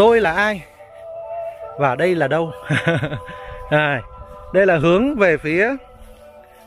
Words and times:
tôi 0.00 0.20
là 0.20 0.32
ai? 0.32 0.62
Và 1.78 1.94
đây 1.94 2.14
là 2.14 2.28
đâu? 2.28 2.52
À, 3.70 4.02
đây 4.52 4.66
là 4.66 4.78
hướng 4.78 5.14
về 5.14 5.36
phía 5.36 5.76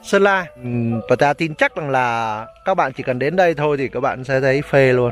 Sơn 0.04 0.24
La. 0.24 0.46
Ừ, 0.64 0.70
và 1.10 1.16
ta 1.16 1.34
tin 1.34 1.56
chắc 1.56 1.76
rằng 1.76 1.90
là 1.90 2.48
các 2.66 2.74
bạn 2.74 2.92
chỉ 2.94 3.04
cần 3.04 3.20
đến 3.20 3.36
đây 3.36 3.54
thôi 3.54 3.78
thì 3.78 3.88
các 3.88 4.00
bạn 4.00 4.24
sẽ 4.24 4.42
thấy 4.42 4.62
phê 4.62 4.94
luôn. 4.94 5.12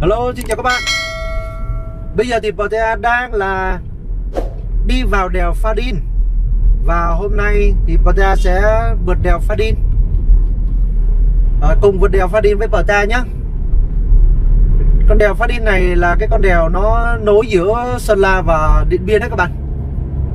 Hello, 0.00 0.32
xin 0.36 0.46
chào 0.46 0.56
các 0.56 0.62
bạn. 0.62 0.82
Bây 2.16 2.26
giờ 2.26 2.40
thì 2.42 2.50
Portea 2.50 2.96
đang 2.96 3.34
là 3.34 3.80
đi 4.86 5.02
vào 5.02 5.28
đèo 5.28 5.52
Pha 5.52 5.74
Đin. 5.74 5.94
Và 6.84 7.06
hôm 7.06 7.36
nay 7.36 7.74
thì 7.86 7.96
Portea 8.04 8.36
sẽ 8.36 8.60
vượt 9.04 9.18
đèo 9.22 9.38
Pha 9.38 9.54
Đin. 9.54 9.74
À, 11.62 11.74
Cùng 11.80 11.98
vượt 11.98 12.08
đèo 12.08 12.28
Pha 12.28 12.40
Đin 12.40 12.58
với 12.58 12.68
Portea 12.68 13.04
nhé 13.04 13.18
Con 15.08 15.18
đèo 15.18 15.34
Pha 15.34 15.46
Đin 15.46 15.64
này 15.64 15.96
là 15.96 16.16
cái 16.18 16.28
con 16.30 16.42
đèo 16.42 16.68
nó 16.68 17.16
nối 17.16 17.46
giữa 17.48 17.96
Sơn 17.98 18.18
La 18.18 18.42
và 18.42 18.84
Điện 18.88 19.06
Biên 19.06 19.20
đấy 19.20 19.30
các 19.30 19.36
bạn. 19.36 19.50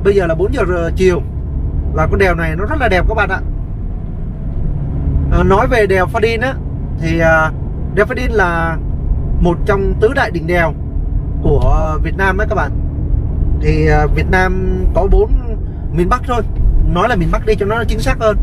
Bây 0.04 0.14
giờ 0.14 0.26
là 0.26 0.34
4 0.34 0.54
giờ 0.54 0.90
chiều. 0.96 1.22
Và 1.94 2.06
con 2.06 2.18
đèo 2.18 2.34
này 2.34 2.56
nó 2.56 2.64
rất 2.64 2.76
là 2.80 2.88
đẹp 2.88 3.04
các 3.08 3.14
bạn 3.14 3.28
ạ. 3.28 3.40
À, 5.32 5.42
Nói 5.42 5.66
về 5.66 5.86
đèo 5.86 6.06
Pha 6.06 6.20
Đin 6.20 6.40
á 6.40 6.54
Thì 7.00 7.18
à, 7.18 7.50
đèo 7.94 8.06
Pha 8.06 8.14
Đin 8.14 8.30
là 8.30 8.76
một 9.44 9.58
trong 9.66 9.94
tứ 10.00 10.12
đại 10.14 10.30
đỉnh 10.30 10.46
đèo 10.46 10.72
của 11.42 11.98
Việt 12.02 12.16
Nam 12.16 12.38
đấy 12.38 12.46
các 12.50 12.54
bạn. 12.54 12.70
Thì 13.60 13.88
à, 13.88 14.06
Việt 14.06 14.30
Nam 14.30 14.84
có 14.94 15.06
bốn 15.10 15.30
miền 15.92 16.08
Bắc 16.08 16.22
thôi. 16.26 16.42
Nói 16.92 17.08
là 17.08 17.16
miền 17.16 17.28
Bắc 17.32 17.46
đi 17.46 17.54
cho 17.54 17.66
nó 17.66 17.84
chính 17.88 18.00
xác 18.00 18.16
hơn. 18.20 18.36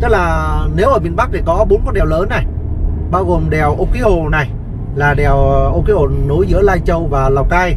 Tức 0.00 0.08
là 0.08 0.54
nếu 0.76 0.88
ở 0.88 0.98
miền 0.98 1.16
Bắc 1.16 1.28
thì 1.32 1.40
có 1.46 1.64
bốn 1.68 1.82
con 1.84 1.94
đèo 1.94 2.04
lớn 2.04 2.28
này, 2.28 2.46
bao 3.10 3.24
gồm 3.24 3.50
đèo 3.50 3.74
Ô 3.78 3.86
Ký 3.92 4.00
Hồ 4.00 4.28
này, 4.28 4.50
là 4.94 5.14
đèo 5.14 5.34
Ô 5.72 5.82
Ký 5.86 5.92
Hồ 5.92 6.08
nối 6.26 6.46
giữa 6.46 6.60
Lai 6.60 6.80
Châu 6.84 7.06
và 7.06 7.28
Lào 7.28 7.44
Cai. 7.44 7.76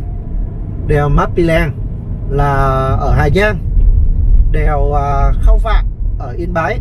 Đèo 0.88 1.10
Mapilang 1.10 1.72
là 2.30 2.54
ở 3.00 3.14
Hà 3.18 3.30
Giang. 3.30 3.58
Đèo 4.52 4.94
à, 4.94 5.32
Khao 5.42 5.58
Phạ 5.58 5.84
ở 6.20 6.34
Yên 6.38 6.54
Bái. 6.54 6.80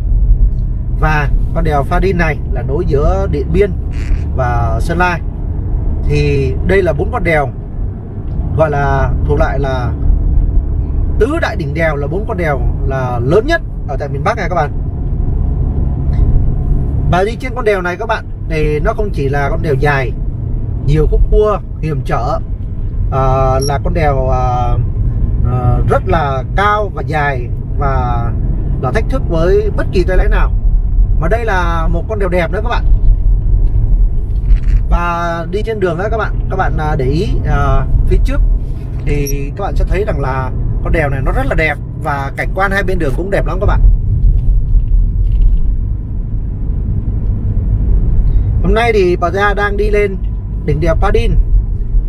Và 0.99 1.29
con 1.55 1.63
đèo 1.63 1.83
Pha 1.83 1.99
Đin 1.99 2.17
này 2.17 2.37
là 2.51 2.61
nối 2.61 2.85
giữa 2.87 3.27
Điện 3.31 3.47
Biên 3.53 3.71
và 4.35 4.79
Sơn 4.81 4.97
La 4.97 5.19
thì 6.13 6.53
đây 6.67 6.81
là 6.83 6.93
bốn 6.93 7.11
con 7.11 7.23
đèo 7.23 7.49
gọi 8.57 8.69
là 8.69 9.11
thuộc 9.25 9.39
lại 9.39 9.59
là 9.59 9.91
tứ 11.19 11.39
đại 11.41 11.55
đỉnh 11.55 11.73
đèo 11.73 11.95
là 11.95 12.07
bốn 12.07 12.25
con 12.27 12.37
đèo 12.37 12.61
là 12.87 13.19
lớn 13.23 13.45
nhất 13.45 13.61
ở 13.87 13.97
tại 13.99 14.09
miền 14.09 14.23
Bắc 14.23 14.37
này 14.37 14.49
các 14.49 14.55
bạn. 14.55 14.71
Và 17.11 17.23
đi 17.23 17.35
trên 17.35 17.55
con 17.55 17.65
đèo 17.65 17.81
này 17.81 17.95
các 17.97 18.05
bạn 18.05 18.25
thì 18.49 18.79
nó 18.79 18.93
không 18.93 19.09
chỉ 19.13 19.29
là 19.29 19.49
con 19.49 19.61
đèo 19.61 19.73
dài 19.73 20.11
nhiều 20.85 21.07
khúc 21.11 21.21
cua 21.31 21.59
hiểm 21.81 22.01
trở 22.05 22.39
à, 23.11 23.59
là 23.59 23.79
con 23.83 23.93
đèo 23.93 24.29
à, 24.29 24.77
à, 25.51 25.77
rất 25.89 26.03
là 26.07 26.43
cao 26.55 26.91
và 26.93 27.01
dài 27.01 27.47
và 27.77 28.25
là 28.81 28.91
thách 28.91 29.09
thức 29.09 29.21
với 29.29 29.71
bất 29.77 29.85
kỳ 29.91 30.03
tay 30.03 30.17
lái 30.17 30.27
nào. 30.29 30.51
Mà 31.19 31.27
đây 31.27 31.45
là 31.45 31.87
một 31.87 32.03
con 32.09 32.19
đèo 32.19 32.29
đẹp 32.29 32.51
nữa 32.51 32.59
các 32.63 32.69
bạn 32.69 32.83
và 34.93 35.45
đi 35.51 35.61
trên 35.61 35.79
đường 35.79 35.97
đó 35.97 36.07
các 36.11 36.17
bạn 36.17 36.47
các 36.49 36.55
bạn 36.55 36.77
à, 36.77 36.95
để 36.95 37.05
ý 37.05 37.29
à, 37.45 37.85
phía 38.07 38.17
trước 38.23 38.41
thì 39.05 39.51
các 39.55 39.63
bạn 39.63 39.75
sẽ 39.75 39.85
thấy 39.85 40.05
rằng 40.05 40.19
là 40.19 40.51
con 40.83 40.93
đèo 40.93 41.09
này 41.09 41.21
nó 41.25 41.31
rất 41.31 41.45
là 41.45 41.55
đẹp 41.55 41.77
và 42.03 42.31
cảnh 42.37 42.49
quan 42.55 42.71
hai 42.71 42.83
bên 42.83 42.99
đường 42.99 43.13
cũng 43.17 43.31
đẹp 43.31 43.45
lắm 43.45 43.57
các 43.59 43.65
bạn. 43.65 43.81
Hôm 48.63 48.73
nay 48.73 48.93
thì 48.93 49.15
bà 49.15 49.29
gia 49.31 49.53
đang 49.53 49.77
đi 49.77 49.89
lên 49.89 50.17
đỉnh 50.65 50.79
đèo 50.79 50.95
Padin 50.95 51.31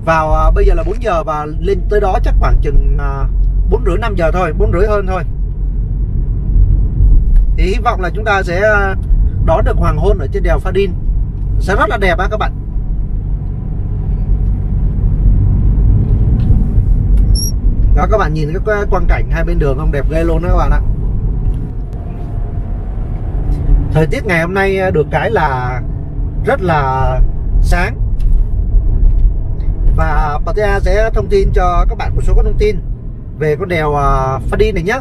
vào 0.04 0.34
à, 0.34 0.50
bây 0.54 0.66
giờ 0.66 0.74
là 0.74 0.82
4 0.86 1.02
giờ 1.02 1.24
và 1.24 1.46
lên 1.60 1.80
tới 1.90 2.00
đó 2.00 2.18
chắc 2.24 2.34
khoảng 2.40 2.56
chừng 2.62 2.96
à, 3.00 3.24
bốn 3.70 3.84
rưỡi 3.86 3.98
năm 3.98 4.14
giờ 4.16 4.30
thôi 4.32 4.52
bốn 4.58 4.72
rưỡi 4.72 4.86
hơn 4.86 5.06
thôi. 5.06 5.22
Thì 7.56 7.64
hy 7.64 7.78
vọng 7.84 8.00
là 8.00 8.10
chúng 8.14 8.24
ta 8.24 8.42
sẽ 8.42 8.60
à, 8.60 8.94
đón 9.46 9.64
được 9.64 9.76
hoàng 9.76 9.96
hôn 9.96 10.18
ở 10.18 10.26
trên 10.32 10.42
đèo 10.42 10.58
Padin 10.58 10.90
sẽ 11.60 11.76
rất 11.76 11.88
là 11.88 11.96
đẹp 11.96 12.18
á 12.18 12.28
các 12.30 12.36
bạn. 12.36 12.63
Đó, 17.96 18.06
các 18.10 18.18
bạn 18.18 18.34
nhìn 18.34 18.52
cái 18.66 18.84
quang 18.90 19.06
cảnh 19.08 19.30
hai 19.30 19.44
bên 19.44 19.58
đường 19.58 19.78
không? 19.78 19.92
Đẹp 19.92 20.04
ghê 20.10 20.24
luôn 20.24 20.42
đó 20.42 20.48
các 20.48 20.56
bạn 20.56 20.70
ạ. 20.70 20.80
Thời 23.92 24.06
tiết 24.06 24.26
ngày 24.26 24.40
hôm 24.40 24.54
nay 24.54 24.92
được 24.92 25.06
cái 25.10 25.30
là 25.30 25.80
rất 26.46 26.62
là 26.62 27.20
sáng. 27.60 27.96
Và 29.96 30.38
Patea 30.46 30.80
sẽ 30.80 31.10
thông 31.14 31.26
tin 31.28 31.48
cho 31.54 31.84
các 31.88 31.98
bạn 31.98 32.14
một 32.16 32.22
số 32.24 32.34
các 32.34 32.42
thông 32.44 32.58
tin 32.58 32.76
về 33.38 33.56
con 33.56 33.68
đèo 33.68 33.94
à, 33.94 34.38
Fadin 34.50 34.74
Pha 34.74 34.74
này 34.74 34.82
nhé 34.82 34.98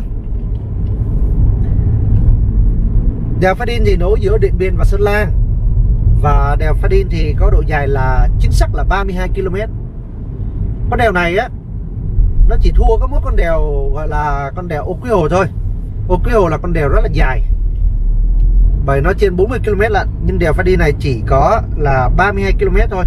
đèo 3.39 3.55
Pha 3.55 3.65
thì 3.85 3.95
nối 3.95 4.19
giữa 4.21 4.37
Điện 4.37 4.53
Biên 4.57 4.75
và 4.77 4.85
Sơn 4.85 5.01
La. 5.01 5.27
Và 6.21 6.55
đèo 6.59 6.73
Pha 6.73 6.87
thì 7.09 7.35
có 7.39 7.49
độ 7.49 7.63
dài 7.67 7.87
là 7.87 8.27
chính 8.39 8.51
xác 8.51 8.67
là 8.75 8.83
32 8.83 9.29
km 9.29 9.55
con 10.89 10.99
đèo 10.99 11.11
này 11.11 11.37
á 11.37 11.49
nó 12.47 12.55
chỉ 12.61 12.71
thua 12.75 12.97
có 12.97 13.07
mỗi 13.07 13.19
con 13.23 13.35
đèo 13.35 13.89
gọi 13.93 14.07
là 14.07 14.51
con 14.55 14.67
đèo 14.67 14.83
Ô 14.83 14.97
quy 15.01 15.09
Hồ 15.09 15.29
thôi. 15.29 15.45
Ô 16.07 16.19
quy 16.25 16.31
Hồ 16.31 16.47
là 16.47 16.57
con 16.57 16.73
đèo 16.73 16.89
rất 16.89 16.99
là 17.03 17.09
dài. 17.13 17.41
Bởi 18.85 19.01
nó 19.01 19.13
trên 19.13 19.35
40 19.35 19.59
km 19.65 19.81
lận 19.89 20.07
nhưng 20.25 20.39
đèo 20.39 20.53
phải 20.53 20.65
Đi 20.65 20.75
này 20.75 20.93
chỉ 20.99 21.21
có 21.27 21.61
là 21.77 22.09
32 22.17 22.53
km 22.53 22.77
thôi. 22.89 23.05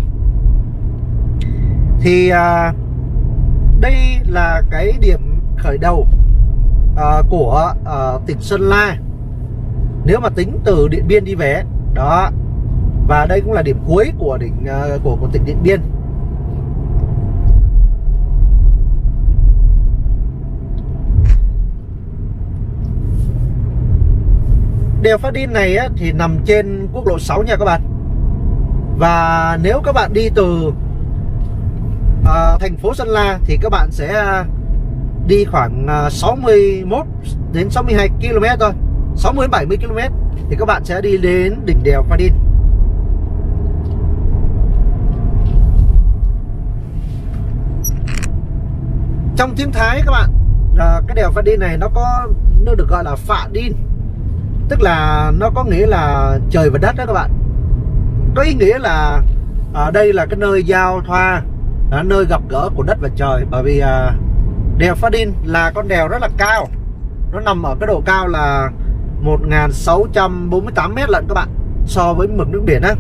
Thì 2.01 2.29
à, 2.29 2.73
đây 3.81 3.95
là 4.27 4.63
cái 4.71 4.93
điểm 5.01 5.41
khởi 5.59 5.79
đầu 5.79 6.07
à, 6.97 7.23
của 7.31 7.75
à, 7.85 8.13
tỉnh 8.27 8.41
Sơn 8.41 8.61
La. 8.61 8.97
Nếu 10.05 10.21
mà 10.21 10.29
tính 10.29 10.59
từ 10.65 10.89
Điện 10.89 11.05
Biên 11.09 11.25
đi 11.25 11.35
về 11.35 11.63
đó 11.95 12.31
và 13.09 13.27
đây 13.27 13.41
cũng 13.41 13.53
là 13.53 13.63
điểm 13.63 13.79
cuối 13.87 14.13
của 14.19 14.39
đỉnh 14.39 14.67
à, 14.67 14.83
của 15.05 15.17
của 15.21 15.29
tỉnh 15.33 15.45
Điện 15.45 15.59
Biên. 15.63 15.81
Đèo 25.03 25.19
Phát 25.19 25.33
Đin 25.33 25.53
này 25.53 25.77
á, 25.77 25.89
thì 25.97 26.12
nằm 26.12 26.39
trên 26.45 26.89
quốc 26.93 27.07
lộ 27.07 27.19
6 27.19 27.43
nha 27.43 27.57
các 27.57 27.65
bạn. 27.65 27.81
Và 28.99 29.59
nếu 29.62 29.81
các 29.84 29.93
bạn 29.93 30.12
đi 30.12 30.29
từ 30.34 30.73
à, 32.27 32.57
thành 32.61 32.77
phố 32.77 32.95
Sơn 32.95 33.09
La 33.09 33.39
thì 33.45 33.59
các 33.62 33.69
bạn 33.69 33.91
sẽ 33.91 34.43
đi 35.27 35.45
khoảng 35.45 35.87
à, 35.89 36.11
61 36.11 37.07
đến 37.53 37.71
62 37.71 38.09
km 38.09 38.45
thôi. 38.61 38.73
60 39.17 39.45
đến 39.45 39.51
70 39.51 39.77
km 39.77 39.99
thì 40.51 40.57
các 40.59 40.65
bạn 40.65 40.84
sẽ 40.84 41.01
đi 41.01 41.17
đến 41.17 41.61
đỉnh 41.65 41.83
đèo 41.83 42.03
Phát 42.03 42.16
Đin 42.16 42.33
trong 49.37 49.54
tiếng 49.57 49.72
Thái 49.72 50.03
các 50.07 50.13
bạn 50.13 50.31
à, 50.78 51.01
cái 51.07 51.15
đèo 51.15 51.31
Phát 51.31 51.45
Đin 51.45 51.60
này 51.60 51.77
nó 51.77 51.89
có 51.95 52.28
nó 52.65 52.75
được 52.75 52.89
gọi 52.89 53.04
là 53.04 53.15
Phạ 53.16 53.48
Đin 53.53 53.72
tức 54.68 54.83
là 54.83 55.30
nó 55.39 55.51
có 55.54 55.65
nghĩa 55.65 55.86
là 55.86 56.34
trời 56.51 56.71
và 56.71 56.78
đất 56.78 56.97
đó 56.97 57.04
các 57.07 57.13
bạn. 57.13 57.30
Có 58.34 58.42
ý 58.42 58.54
nghĩa 58.54 58.78
là 58.78 59.22
ở 59.74 59.91
đây 59.91 60.13
là 60.13 60.27
cái 60.27 60.36
nơi 60.39 60.65
giao 60.65 61.01
thoa 61.07 61.42
là 61.91 62.03
nơi 62.03 62.24
gặp 62.24 62.41
gỡ 62.48 62.71
của 62.74 62.83
đất 62.83 62.98
và 63.01 63.09
trời. 63.16 63.45
Bởi 63.51 63.63
vì 63.63 63.78
à, 63.78 64.13
đèo 64.78 64.95
Pha 64.95 65.10
Đin 65.10 65.33
là 65.45 65.71
con 65.74 65.89
đèo 65.89 66.09
rất 66.09 66.22
là 66.22 66.28
cao. 66.36 66.68
Nó 67.33 67.41
nằm 67.41 67.63
ở 67.63 67.77
cái 67.80 67.86
độ 67.86 68.03
cao 68.07 68.28
là 68.28 68.71
1648 69.21 70.95
mét 70.95 71.10
lận 71.10 71.24
các 71.28 71.34
bạn 71.34 71.48
so 71.86 72.15
với 72.15 72.28
mực 72.28 72.48
nước 72.48 72.62
biển 72.66 72.83
á. 72.83 72.95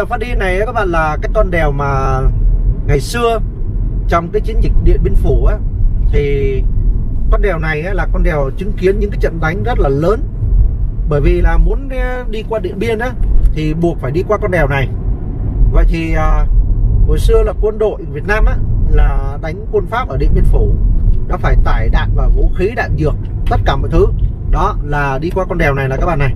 Đèo 0.00 0.06
Phát 0.06 0.20
Đin 0.20 0.38
này 0.38 0.60
các 0.66 0.72
bạn 0.72 0.88
là 0.88 1.16
cái 1.22 1.30
con 1.34 1.50
đèo 1.50 1.72
mà 1.72 2.20
ngày 2.86 3.00
xưa 3.00 3.40
trong 4.08 4.28
cái 4.32 4.40
chiến 4.40 4.56
dịch 4.60 4.72
Điện 4.84 5.00
Biên 5.02 5.14
Phủ 5.14 5.46
á 5.46 5.56
thì 6.12 6.62
con 7.30 7.42
đèo 7.42 7.58
này 7.58 7.82
là 7.82 8.06
con 8.12 8.22
đèo 8.22 8.50
chứng 8.56 8.72
kiến 8.72 8.98
những 8.98 9.10
cái 9.10 9.18
trận 9.20 9.40
đánh 9.40 9.62
rất 9.62 9.78
là 9.78 9.88
lớn. 9.88 10.20
Bởi 11.08 11.20
vì 11.20 11.40
là 11.40 11.56
muốn 11.56 11.88
ờ, 11.88 12.24
đi 12.30 12.44
qua 12.48 12.58
Điện 12.58 12.78
Biên 12.78 12.98
á 12.98 13.10
thì 13.52 13.74
buộc 13.74 14.00
phải 14.00 14.10
đi 14.10 14.22
qua 14.28 14.38
con 14.38 14.50
đèo 14.50 14.68
này. 14.68 14.88
Vậy 15.72 15.84
thì 15.88 16.14
à, 16.14 16.46
hồi 17.06 17.18
xưa 17.18 17.42
là 17.42 17.52
quân 17.60 17.78
đội 17.78 18.02
Việt 18.12 18.24
Nam 18.26 18.44
á 18.44 18.56
là 18.90 19.38
đánh 19.42 19.66
quân 19.72 19.86
Pháp 19.86 20.08
ở 20.08 20.16
Điện 20.16 20.30
Biên 20.34 20.44
Phủ 20.44 20.74
đã 21.28 21.36
phải 21.36 21.56
tải 21.64 21.88
đạn 21.88 22.10
và 22.14 22.28
vũ 22.28 22.50
khí 22.56 22.70
đạn 22.76 22.96
dược 22.98 23.14
tất 23.50 23.60
cả 23.64 23.76
mọi 23.76 23.90
thứ. 23.90 24.06
Đó 24.50 24.76
là 24.84 25.18
đi 25.18 25.30
qua 25.30 25.44
con 25.44 25.58
đèo 25.58 25.74
này 25.74 25.88
là 25.88 25.96
các 25.96 26.06
bạn 26.06 26.18
này. 26.18 26.34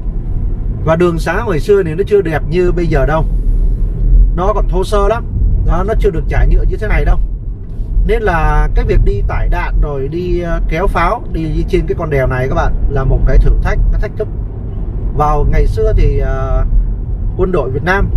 Và 0.85 0.97
đường 0.97 1.19
xá 1.19 1.41
hồi 1.41 1.61
xưa 1.61 1.83
thì 1.83 1.95
nó 1.95 2.03
chưa 2.07 2.23
đẹp 2.23 2.43
như 2.49 2.73
bây 2.73 2.87
giờ 2.87 3.07
đâu 3.07 3.25
nó 4.37 4.53
còn 4.55 4.69
thô 4.69 4.85
sơ 4.85 5.09
lắm. 5.09 5.25
Đó 5.67 5.85
nó 5.87 5.95
chưa 6.01 6.11
được 6.11 6.25
trải 6.29 6.49
nhựa 6.49 6.63
như 6.63 6.77
thế 6.77 6.89
này 6.89 7.05
đâu. 7.05 7.19
Nên 8.07 8.23
là 8.23 8.69
cái 8.75 8.85
việc 8.85 9.01
đi 9.05 9.23
tải 9.29 9.49
đạn 9.49 9.81
rồi 9.81 10.09
đi 10.09 10.41
ờ, 10.41 10.61
kéo 10.69 10.87
pháo 10.87 11.23
đi, 11.33 11.65
trên 11.69 11.87
cái 11.87 11.95
con 11.99 12.11
đèo 12.11 12.27
này 12.27 12.49
các 12.49 12.55
bạn 12.55 12.73
là 12.91 13.05
một 13.05 13.19
cái 13.27 13.39
thử 13.39 13.51
thách 13.63 13.79
cái 13.93 14.01
thách 14.01 14.17
thức. 14.17 14.29
Vào 15.17 15.47
ngày 15.51 15.67
xưa 15.67 15.93
thì 15.97 16.23
uh, 16.23 16.67
quân 17.37 17.53
đội 17.53 17.71
Việt 17.71 17.85
Nam 17.85 18.11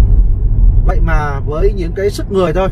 vậy 0.85 0.99
mà 0.99 1.39
với 1.39 1.73
những 1.73 1.91
cái 1.95 2.09
sức 2.09 2.31
người 2.31 2.53
thôi 2.53 2.69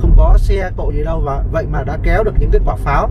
không 0.00 0.14
có 0.16 0.36
xe 0.38 0.70
cộ 0.76 0.92
gì 0.92 1.04
đâu 1.04 1.20
và 1.24 1.44
vậy 1.52 1.66
mà 1.72 1.82
đã 1.82 1.98
kéo 2.02 2.24
được 2.24 2.34
những 2.38 2.50
cái 2.50 2.60
quả 2.64 2.76
pháo 2.76 3.10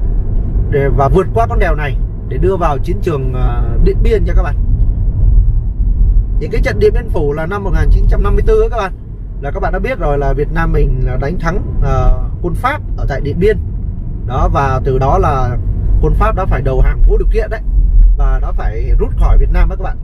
để 0.69 0.89
và 0.97 1.07
vượt 1.07 1.27
qua 1.33 1.47
con 1.49 1.59
đèo 1.59 1.75
này 1.75 1.97
để 2.29 2.37
đưa 2.37 2.55
vào 2.55 2.77
chiến 2.77 2.97
trường 3.01 3.33
uh, 3.33 3.83
Điện 3.83 3.97
Biên 4.03 4.23
cho 4.25 4.33
các 4.35 4.43
bạn. 4.43 4.55
Những 6.39 6.51
cái 6.51 6.61
trận 6.61 6.79
Điện 6.79 6.93
Biên 6.93 7.09
Phủ 7.09 7.33
là 7.33 7.45
năm 7.45 7.63
1954 7.63 8.69
các 8.69 8.77
bạn 8.77 8.93
là 9.43 9.51
các 9.51 9.59
bạn 9.59 9.73
đã 9.73 9.79
biết 9.79 9.99
rồi 9.99 10.17
là 10.17 10.33
Việt 10.33 10.51
Nam 10.51 10.71
mình 10.71 11.01
là 11.05 11.17
đánh 11.17 11.39
thắng 11.39 11.57
uh, 11.79 12.45
quân 12.45 12.55
Pháp 12.55 12.81
ở 12.97 13.05
tại 13.09 13.21
Điện 13.21 13.39
Biên. 13.39 13.57
Đó 14.25 14.49
và 14.53 14.81
từ 14.83 14.99
đó 14.99 15.17
là 15.17 15.57
quân 16.01 16.13
Pháp 16.13 16.35
đã 16.35 16.45
phải 16.45 16.61
đầu 16.61 16.81
hàng 16.81 17.01
vô 17.07 17.17
điều 17.17 17.27
kiện 17.33 17.49
đấy 17.49 17.61
và 18.17 18.39
đã 18.41 18.51
phải 18.51 18.91
rút 18.99 19.09
khỏi 19.19 19.37
Việt 19.37 19.51
Nam 19.53 19.69
đó 19.69 19.75
các 19.75 19.83
bạn. 19.83 19.97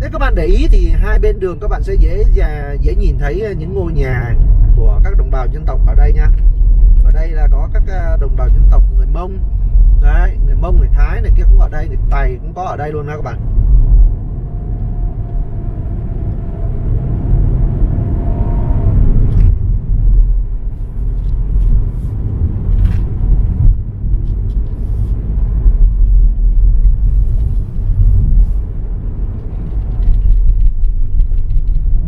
Nếu 0.00 0.10
các 0.12 0.18
bạn 0.18 0.34
để 0.34 0.44
ý 0.44 0.66
thì 0.70 0.90
hai 0.90 1.18
bên 1.18 1.40
đường 1.40 1.58
các 1.60 1.68
bạn 1.68 1.82
sẽ 1.82 1.94
dễ 1.94 2.24
dễ 2.80 2.94
nhìn 2.94 3.18
thấy 3.18 3.54
những 3.58 3.74
ngôi 3.74 3.92
nhà 3.92 4.34
của 4.76 5.00
các 5.04 5.18
đồng 5.18 5.30
bào 5.30 5.46
dân 5.46 5.64
tộc 5.66 5.80
ở 5.86 5.94
đây 5.94 6.12
nha. 6.12 6.28
Ở 7.04 7.10
đây 7.14 7.28
là 7.28 7.48
có 7.52 7.68
các 7.72 7.82
à, 7.88 8.16
đồng 8.20 8.36
bào 8.36 8.48
dân 8.48 8.62
tộc 8.70 8.82
người 8.96 9.06
Mông. 9.06 9.38
Đấy 10.02 10.38
người 10.46 10.56
Mông 10.56 10.78
người 10.78 10.88
Thái 10.94 11.20
này 11.20 11.32
kia 11.36 11.42
cũng 11.42 11.60
ở 11.60 11.68
đây 11.68 11.88
người 11.88 11.98
Tày 12.10 12.38
cũng 12.42 12.54
có 12.54 12.62
ở 12.62 12.76
đây 12.76 12.92
luôn 12.92 13.06
nha 13.06 13.16
các 13.16 13.24
bạn. 13.24 13.59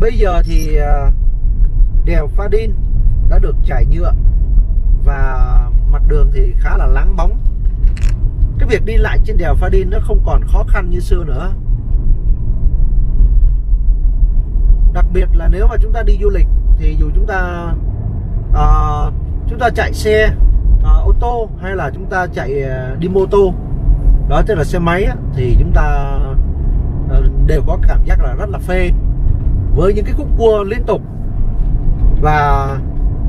Bây 0.03 0.17
giờ 0.17 0.41
thì 0.45 0.75
à, 0.75 1.11
đèo 2.05 2.27
Pha 2.27 2.47
Đin 2.47 2.73
đã 3.29 3.39
được 3.39 3.55
trải 3.65 3.85
nhựa 3.85 4.13
và 5.05 5.59
mặt 5.91 6.01
đường 6.07 6.31
thì 6.33 6.53
khá 6.59 6.77
là 6.77 6.85
láng 6.85 7.15
bóng. 7.15 7.39
Cái 8.59 8.69
việc 8.69 8.85
đi 8.85 8.97
lại 8.97 9.19
trên 9.23 9.37
đèo 9.37 9.55
Pha 9.55 9.69
Đin 9.69 9.89
nó 9.89 9.97
không 10.01 10.21
còn 10.25 10.41
khó 10.47 10.63
khăn 10.67 10.89
như 10.89 10.99
xưa 10.99 11.23
nữa. 11.23 11.51
Đặc 14.93 15.05
biệt 15.13 15.27
là 15.33 15.47
nếu 15.47 15.67
mà 15.67 15.75
chúng 15.81 15.93
ta 15.93 16.03
đi 16.03 16.17
du 16.21 16.29
lịch 16.29 16.47
thì 16.77 16.95
dù 16.99 17.09
chúng 17.15 17.27
ta 17.27 17.73
uh, 18.49 19.13
chúng 19.49 19.59
ta 19.59 19.69
chạy 19.75 19.93
xe 19.93 20.29
uh, 20.79 21.05
ô 21.05 21.13
tô 21.19 21.49
hay 21.61 21.75
là 21.75 21.91
chúng 21.93 22.05
ta 22.05 22.27
chạy 22.27 22.63
uh, 22.63 22.99
đi 22.99 23.07
mô 23.07 23.25
tô 23.25 23.53
đó 24.29 24.41
tức 24.47 24.55
là 24.55 24.63
xe 24.63 24.79
máy 24.79 25.03
á, 25.03 25.15
thì 25.35 25.55
chúng 25.59 25.71
ta 25.73 26.17
uh, 27.05 27.47
đều 27.47 27.61
có 27.67 27.77
cảm 27.87 28.05
giác 28.05 28.23
là 28.23 28.33
rất 28.33 28.49
là 28.49 28.59
phê 28.59 28.91
với 29.75 29.93
những 29.93 30.05
cái 30.05 30.13
khúc 30.17 30.27
cua 30.37 30.63
liên 30.63 30.83
tục. 30.83 31.01
Và 32.21 32.67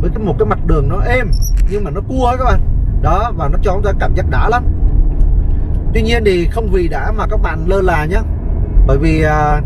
với 0.01 0.11
cái 0.15 0.25
một 0.25 0.35
cái 0.39 0.47
mặt 0.47 0.59
đường 0.67 0.89
nó 0.89 1.01
êm 1.01 1.31
nhưng 1.71 1.85
mà 1.85 1.91
nó 1.91 2.01
cua 2.09 2.37
các 2.39 2.45
bạn. 2.45 2.61
Đó 3.03 3.33
và 3.37 3.49
nó 3.49 3.59
cho 3.63 3.73
chúng 3.73 3.83
ta 3.83 3.93
cảm 4.01 4.15
giác 4.15 4.27
đã 4.31 4.49
lắm. 4.49 4.65
Tuy 5.95 6.03
nhiên 6.03 6.23
thì 6.27 6.49
không 6.51 6.69
vì 6.73 6.89
đã 6.89 7.13
mà 7.13 7.27
các 7.31 7.41
bạn 7.43 7.65
lơ 7.67 7.81
là 7.81 8.05
nhé 8.05 8.21
bởi 8.87 8.99
vì 8.99 9.23
à, 9.23 9.61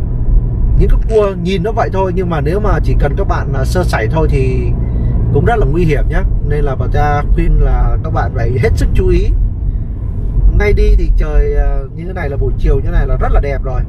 những 0.78 0.88
cái 0.88 1.00
cua 1.08 1.34
nhìn 1.42 1.62
nó 1.62 1.72
vậy 1.72 1.90
thôi 1.92 2.12
nhưng 2.14 2.30
mà 2.30 2.40
nếu 2.40 2.60
mà 2.60 2.78
chỉ 2.84 2.96
cần 3.00 3.14
các 3.16 3.28
bạn 3.28 3.52
à, 3.54 3.64
sơ 3.64 3.84
sẩy 3.84 4.08
thôi 4.10 4.28
thì 4.30 4.70
cũng 5.32 5.44
rất 5.44 5.56
là 5.56 5.66
nguy 5.66 5.84
hiểm 5.84 6.08
nhé 6.08 6.20
nên 6.48 6.64
là 6.64 6.74
bảo 6.74 6.88
ta 6.88 7.22
khuyên 7.34 7.60
là 7.60 7.96
các 8.04 8.10
bạn 8.10 8.32
phải 8.34 8.50
hết 8.62 8.70
sức 8.74 8.88
chú 8.94 9.08
ý. 9.08 9.30
Ngay 10.58 10.72
đi 10.72 10.94
thì 10.98 11.10
trời 11.16 11.56
à, 11.56 11.78
như 11.96 12.04
thế 12.06 12.12
này 12.12 12.28
là 12.28 12.36
buổi 12.36 12.52
chiều 12.58 12.74
như 12.74 12.82
thế 12.84 12.90
này 12.90 13.06
là 13.06 13.16
rất 13.20 13.32
là 13.32 13.40
đẹp 13.40 13.62
rồi 13.64 13.80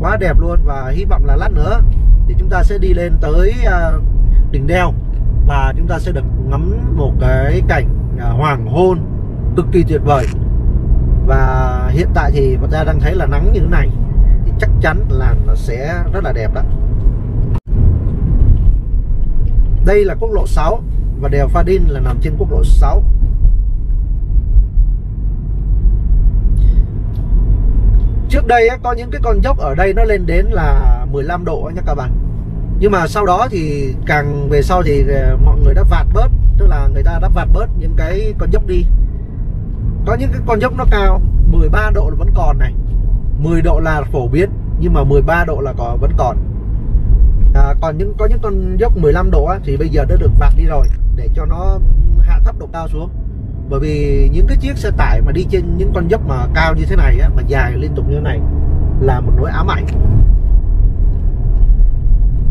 quá 0.00 0.16
đẹp 0.16 0.38
luôn 0.38 0.58
và 0.64 0.92
hy 0.94 1.04
vọng 1.04 1.24
là 1.24 1.36
lát 1.36 1.52
nữa 1.52 1.80
thì 2.28 2.34
chúng 2.38 2.48
ta 2.48 2.62
sẽ 2.62 2.78
đi 2.78 2.94
lên 2.94 3.12
tới 3.20 3.52
à, 3.66 3.92
đỉnh 4.50 4.66
đèo 4.66 4.92
và 5.46 5.72
chúng 5.76 5.86
ta 5.86 5.98
sẽ 5.98 6.12
được 6.12 6.24
ngắm 6.48 6.94
một 6.96 7.12
cái 7.20 7.62
cảnh 7.68 7.86
à, 8.18 8.28
hoàng 8.28 8.66
hôn 8.66 8.98
cực 9.56 9.66
kỳ 9.72 9.84
tuyệt 9.88 10.00
vời. 10.04 10.26
Và 11.26 11.90
hiện 11.92 12.08
tại 12.14 12.30
thì 12.34 12.56
chúng 12.60 12.70
ta 12.70 12.84
đang 12.84 13.00
thấy 13.00 13.14
là 13.14 13.26
nắng 13.26 13.52
như 13.52 13.60
thế 13.60 13.66
này 13.66 13.88
thì 14.44 14.52
chắc 14.60 14.70
chắn 14.80 15.04
là 15.08 15.34
nó 15.46 15.54
sẽ 15.54 16.02
rất 16.12 16.24
là 16.24 16.32
đẹp 16.32 16.54
đó. 16.54 16.62
Đây 19.86 20.04
là 20.04 20.14
quốc 20.20 20.30
lộ 20.32 20.46
6 20.46 20.82
và 21.20 21.28
đèo 21.28 21.48
Pha 21.48 21.62
Đin 21.62 21.82
là 21.86 22.00
nằm 22.00 22.18
trên 22.20 22.34
quốc 22.38 22.52
lộ 22.52 22.64
6 22.64 23.02
trước 28.28 28.46
đây 28.46 28.68
có 28.82 28.92
những 28.92 29.10
cái 29.10 29.20
con 29.24 29.40
dốc 29.42 29.58
ở 29.58 29.74
đây 29.74 29.94
nó 29.94 30.04
lên 30.04 30.26
đến 30.26 30.46
là 30.46 31.06
15 31.12 31.44
độ 31.44 31.70
nha 31.74 31.82
các 31.86 31.94
bạn. 31.94 32.10
Nhưng 32.80 32.92
mà 32.92 33.06
sau 33.06 33.26
đó 33.26 33.48
thì 33.50 33.94
càng 34.06 34.48
về 34.50 34.62
sau 34.62 34.82
thì 34.82 35.04
ờ, 35.08 35.36
mọi 35.44 35.58
người 35.60 35.74
đã 35.74 35.82
vạt 35.90 36.06
bớt 36.14 36.28
tức 36.58 36.66
là 36.66 36.88
người 36.94 37.02
ta 37.02 37.18
đã 37.22 37.28
vạt 37.34 37.48
bớt 37.52 37.66
những 37.78 37.94
cái 37.96 38.34
con 38.38 38.50
dốc 38.50 38.66
đi. 38.66 38.86
Có 40.06 40.14
những 40.14 40.30
cái 40.32 40.40
con 40.46 40.60
dốc 40.60 40.72
nó 40.76 40.84
cao 40.90 41.20
13 41.46 41.90
độ 41.94 42.10
là 42.10 42.16
vẫn 42.18 42.28
còn 42.34 42.58
này 42.58 42.72
10 43.38 43.62
độ 43.62 43.80
là 43.80 44.02
phổ 44.12 44.28
biến 44.28 44.50
nhưng 44.80 44.92
mà 44.92 45.04
13 45.04 45.44
độ 45.44 45.60
là 45.60 45.72
còn 45.78 45.98
vẫn 46.00 46.10
còn. 46.18 46.36
À, 47.54 47.74
còn 47.80 47.98
những 47.98 48.14
có 48.18 48.26
những 48.26 48.38
con 48.42 48.76
dốc 48.76 48.96
15 48.96 49.30
độ 49.30 49.44
á, 49.44 49.58
thì 49.64 49.76
bây 49.76 49.88
giờ 49.88 50.04
đã 50.08 50.16
được 50.16 50.30
vạt 50.38 50.52
đi 50.56 50.64
rồi 50.64 50.86
để 51.16 51.28
cho 51.34 51.46
nó 51.46 51.78
hạ 52.20 52.40
thấp 52.44 52.58
độ 52.58 52.68
cao 52.72 52.88
xuống 52.88 53.10
bởi 53.68 53.80
vì 53.80 54.28
những 54.32 54.46
cái 54.46 54.56
chiếc 54.56 54.78
xe 54.78 54.90
tải 54.90 55.20
mà 55.20 55.32
đi 55.32 55.46
trên 55.50 55.76
những 55.76 55.92
con 55.94 56.08
dốc 56.08 56.26
mà 56.28 56.46
cao 56.54 56.74
như 56.74 56.84
thế 56.84 56.96
này 56.96 57.18
á, 57.20 57.28
mà 57.36 57.42
dài 57.46 57.72
liên 57.76 57.90
tục 57.94 58.08
như 58.08 58.14
thế 58.14 58.20
này 58.20 58.40
là 59.00 59.20
một 59.20 59.32
nỗi 59.36 59.50
ám 59.50 59.70
ảnh. 59.70 59.86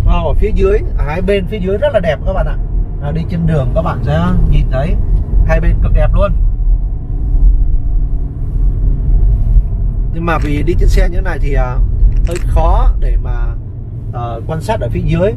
Ở 0.06 0.34
phía 0.34 0.52
dưới 0.56 0.80
à, 0.98 1.06
hai 1.08 1.22
bên 1.22 1.48
phía 1.48 1.60
dưới 1.60 1.78
rất 1.78 1.94
là 1.94 2.00
đẹp 2.00 2.20
các 2.26 2.34
bạn 2.34 2.46
ạ. 2.48 2.56
À, 3.02 3.12
đi 3.12 3.22
trên 3.30 3.48
đường 3.48 3.72
các 3.76 3.82
bạn 3.82 4.00
sẽ 4.04 4.26
nhìn 4.52 4.66
thấy 4.72 4.96
hai 5.48 5.60
bên 5.60 5.76
cực 5.84 5.94
đẹp 5.94 6.10
luôn. 6.14 6.32
Nhưng 10.14 10.26
mà 10.26 10.38
vì 10.38 10.64
đi 10.64 10.74
trên 10.80 10.90
xe 10.90 11.10
như 11.10 11.16
thế 11.16 11.22
này 11.22 11.40
thì 11.42 11.54
à, 11.54 11.78
hơi 12.28 12.38
khó 12.48 12.90
để 13.00 13.18
mà 13.24 13.56
à, 14.14 14.22
quan 14.48 14.62
sát 14.62 14.80
ở 14.80 14.90
phía 14.90 15.04
dưới. 15.06 15.34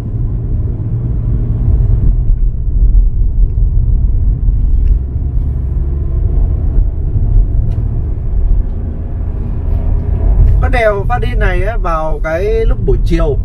Đèo 10.70 11.04
phát 11.08 11.18
Đin 11.18 11.38
này 11.38 11.62
ấy, 11.62 11.78
vào 11.78 12.20
cái 12.24 12.66
lúc 12.66 12.78
buổi 12.86 12.98
chiều 13.04 13.36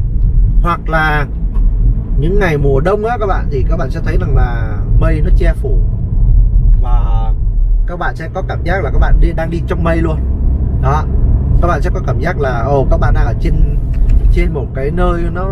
hoặc 0.62 0.89
là 0.89 1.25
những 2.20 2.39
ngày 2.39 2.58
mùa 2.58 2.79
đông 2.79 3.05
á 3.05 3.17
các 3.20 3.25
bạn 3.27 3.48
thì 3.51 3.65
các 3.70 3.77
bạn 3.77 3.89
sẽ 3.91 4.00
thấy 4.05 4.17
rằng 4.22 4.36
là 4.36 4.77
mây 5.00 5.22
nó 5.24 5.29
che 5.38 5.53
phủ. 5.53 5.79
Và 6.82 7.32
các 7.88 8.00
bạn 8.00 8.15
sẽ 8.15 8.29
có 8.34 8.44
cảm 8.48 8.63
giác 8.63 8.84
là 8.84 8.91
các 8.91 9.00
bạn 9.00 9.20
đi 9.20 9.32
đang 9.32 9.50
đi 9.50 9.62
trong 9.67 9.84
mây 9.84 9.98
luôn. 9.98 10.17
Đó 10.82 11.03
các 11.62 11.67
bạn 11.67 11.82
sẽ 11.82 11.89
có 11.94 12.01
cảm 12.08 12.20
giác 12.20 12.39
là 12.39 12.63
ồ 12.63 12.88
các 12.91 12.98
bạn 12.98 13.13
đang 13.13 13.25
ở 13.25 13.34
trên 13.39 13.77
trên 14.34 14.53
một 14.53 14.65
cái 14.75 14.91
nơi 14.91 15.22
nó 15.34 15.48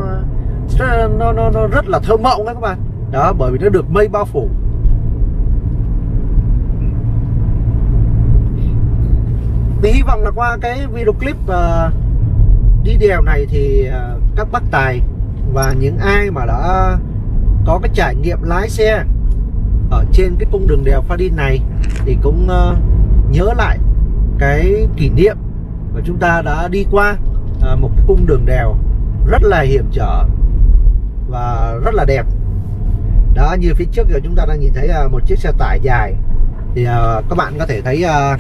nó 1.18 1.32
nó, 1.34 1.50
nó 1.50 1.68
rất 1.68 1.88
là 1.88 2.00
thơ 2.00 2.18
mộng 2.18 2.46
đó 2.46 2.54
các 2.54 2.62
bạn. 2.62 2.78
Đó 3.12 3.34
bởi 3.38 3.52
vì 3.52 3.58
nó 3.58 3.70
được 3.70 3.90
mây 3.90 4.08
bao 4.08 4.26
phủ. 4.26 4.50
Thì 9.84 9.92
hy 9.92 10.02
vọng 10.02 10.24
là 10.24 10.32
qua 10.32 10.58
cái 10.62 10.88
video 10.88 11.14
clip 11.14 11.36
uh, 11.46 11.94
đi 12.84 12.98
đèo 13.00 13.22
này 13.22 13.46
thì 13.50 13.90
uh, 13.90 14.22
các 14.36 14.48
bác 14.52 14.64
tài 14.72 15.02
và 15.54 15.74
những 15.80 15.98
ai 15.98 16.32
mà 16.32 16.46
đã 16.46 16.98
có 17.66 17.80
cái 17.84 17.92
trải 17.94 18.16
nghiệm 18.16 18.44
lái 18.44 18.70
xe 18.70 19.04
ở 19.92 20.06
trên 20.12 20.36
cái 20.40 20.50
cung 20.52 20.68
đường 20.68 20.84
đèo 20.84 21.02
Pha 21.02 21.16
Đi 21.16 21.30
này 21.30 21.60
thì 22.06 22.18
cũng 22.22 22.48
uh, 22.48 22.78
nhớ 23.32 23.54
lại 23.58 23.78
cái 24.40 24.88
kỷ 24.98 25.10
niệm 25.10 25.38
mà 25.94 26.02
chúng 26.06 26.18
ta 26.18 26.42
đã 26.42 26.68
đi 26.68 26.86
qua 26.92 27.18
uh, 27.58 27.80
một 27.80 27.90
cái 27.98 28.06
cung 28.08 28.26
đường 28.26 28.46
đèo 28.46 28.76
rất 29.28 29.44
là 29.44 29.62
hiểm 29.62 29.86
trở 29.92 30.24
và 31.30 31.74
rất 31.86 31.94
là 31.94 32.06
đẹp. 32.06 32.26
Đó 33.34 33.56
như 33.60 33.74
phía 33.76 33.86
trước 33.92 34.08
giờ 34.10 34.20
chúng 34.24 34.36
ta 34.36 34.46
đang 34.46 34.60
nhìn 34.60 34.74
thấy 34.74 34.90
uh, 35.06 35.12
một 35.12 35.20
chiếc 35.26 35.40
xe 35.40 35.52
tải 35.58 35.80
dài 35.82 36.16
thì 36.76 36.84
uh, 36.84 37.24
các 37.30 37.36
bạn 37.38 37.54
có 37.60 37.66
thể 37.66 37.82
thấy 37.82 38.04
uh, 38.06 38.40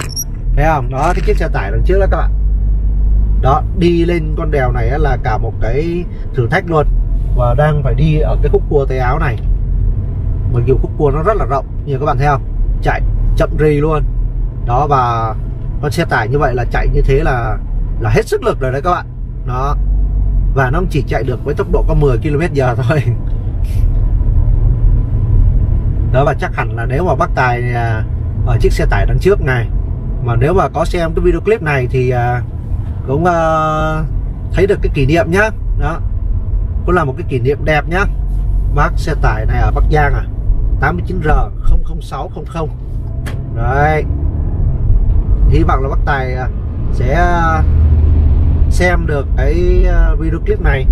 thấy 0.56 0.66
không? 0.66 0.90
Đó, 0.90 1.12
cái 1.16 1.24
chiếc 1.26 1.38
xe 1.38 1.48
tải 1.48 1.72
đằng 1.72 1.84
trước 1.86 2.00
đó 2.00 2.06
các 2.12 2.18
bạn. 2.18 2.32
Đó, 3.42 3.62
đi 3.78 4.06
lên 4.06 4.36
con 4.38 4.52
đèo 4.52 4.72
này 4.72 5.00
là 5.00 5.18
cả 5.24 5.38
một 5.38 5.54
cái 5.62 6.04
thử 6.36 6.48
thách 6.48 6.70
luôn. 6.70 6.88
Và 7.36 7.54
đang 7.58 7.84
phải 7.84 7.94
đi 7.94 8.20
ở 8.20 8.38
cái 8.42 8.50
khúc 8.52 8.62
cua 8.70 8.86
tay 8.86 8.98
áo 8.98 9.20
này. 9.20 9.38
Mặc 10.54 10.64
dù 10.66 10.78
khúc 10.82 10.92
cua 10.98 11.12
nó 11.12 11.24
rất 11.24 11.38
là 11.38 11.46
rộng, 11.46 11.66
như 11.86 12.00
các 12.00 12.06
bạn 12.06 12.18
thấy 12.18 12.28
không? 12.28 12.44
Chạy 12.82 13.02
chậm 13.38 13.50
rì 13.58 13.78
luôn. 13.78 14.04
Đó, 14.66 14.88
và 14.88 15.36
con 15.82 15.92
xe 15.92 16.06
tải 16.06 16.28
như 16.28 16.40
vậy 16.40 16.54
là 16.56 16.66
chạy 16.72 16.88
như 16.88 17.02
thế 17.02 17.24
là 17.24 17.58
là 18.00 18.10
hết 18.10 18.28
sức 18.28 18.44
lực 18.44 18.60
rồi 18.60 18.72
đấy 18.72 18.82
các 18.82 18.92
bạn. 18.92 19.06
Đó. 19.48 19.76
Và 20.54 20.70
nó 20.70 20.82
chỉ 20.90 21.04
chạy 21.08 21.24
được 21.24 21.46
với 21.46 21.56
tốc 21.56 21.68
độ 21.72 21.86
có 21.88 21.94
10 21.94 22.18
km 22.18 22.40
h 22.40 22.62
thôi. 22.76 23.04
Đó, 26.12 26.24
và 26.26 26.34
chắc 26.40 26.56
hẳn 26.56 26.76
là 26.76 26.86
nếu 26.86 27.06
mà 27.06 27.16
bắt 27.16 27.30
tài 27.36 27.74
à, 27.74 28.04
ở 28.46 28.58
chiếc 28.60 28.74
xe 28.74 28.86
tải 28.86 29.06
đằng 29.06 29.20
trước 29.20 29.42
này 29.42 29.68
mà 30.26 30.36
nếu 30.36 30.54
mà 30.54 30.70
có 30.70 30.86
xem 30.86 31.14
cái 31.16 31.26
video 31.26 31.42
clip 31.42 31.62
này 31.62 31.88
thì 31.92 32.10
à, 32.10 32.42
cũng 33.08 33.26
à, 33.26 33.38
thấy 34.54 34.68
được 34.68 34.80
cái 34.82 34.92
kỷ 34.96 35.06
niệm 35.06 35.32
nhá. 35.32 35.50
Đó. 35.80 36.00
Cũng 36.86 36.96
là 36.96 37.04
một 37.04 37.14
cái 37.18 37.28
kỷ 37.30 37.40
niệm 37.40 37.58
đẹp 37.66 37.88
nhá. 37.88 38.06
Bác 38.76 38.92
xe 38.98 39.14
tải 39.22 39.46
này 39.46 39.62
ở 39.62 39.72
Bắc 39.72 39.84
Giang 39.92 40.14
à. 40.14 40.24
89R 40.82 41.50
00600 42.02 42.68
đấy. 43.56 44.04
Hy 45.50 45.64
vọng 45.64 45.84
là 45.84 45.90
bác 45.90 46.06
tài 46.06 46.34
à, 46.36 46.48
sẽ 46.94 47.14
à, 47.14 47.64
xem 48.70 49.06
được 49.08 49.28
cái 49.38 49.86
video 50.20 50.40
clip 50.40 50.62
này. 50.62 50.86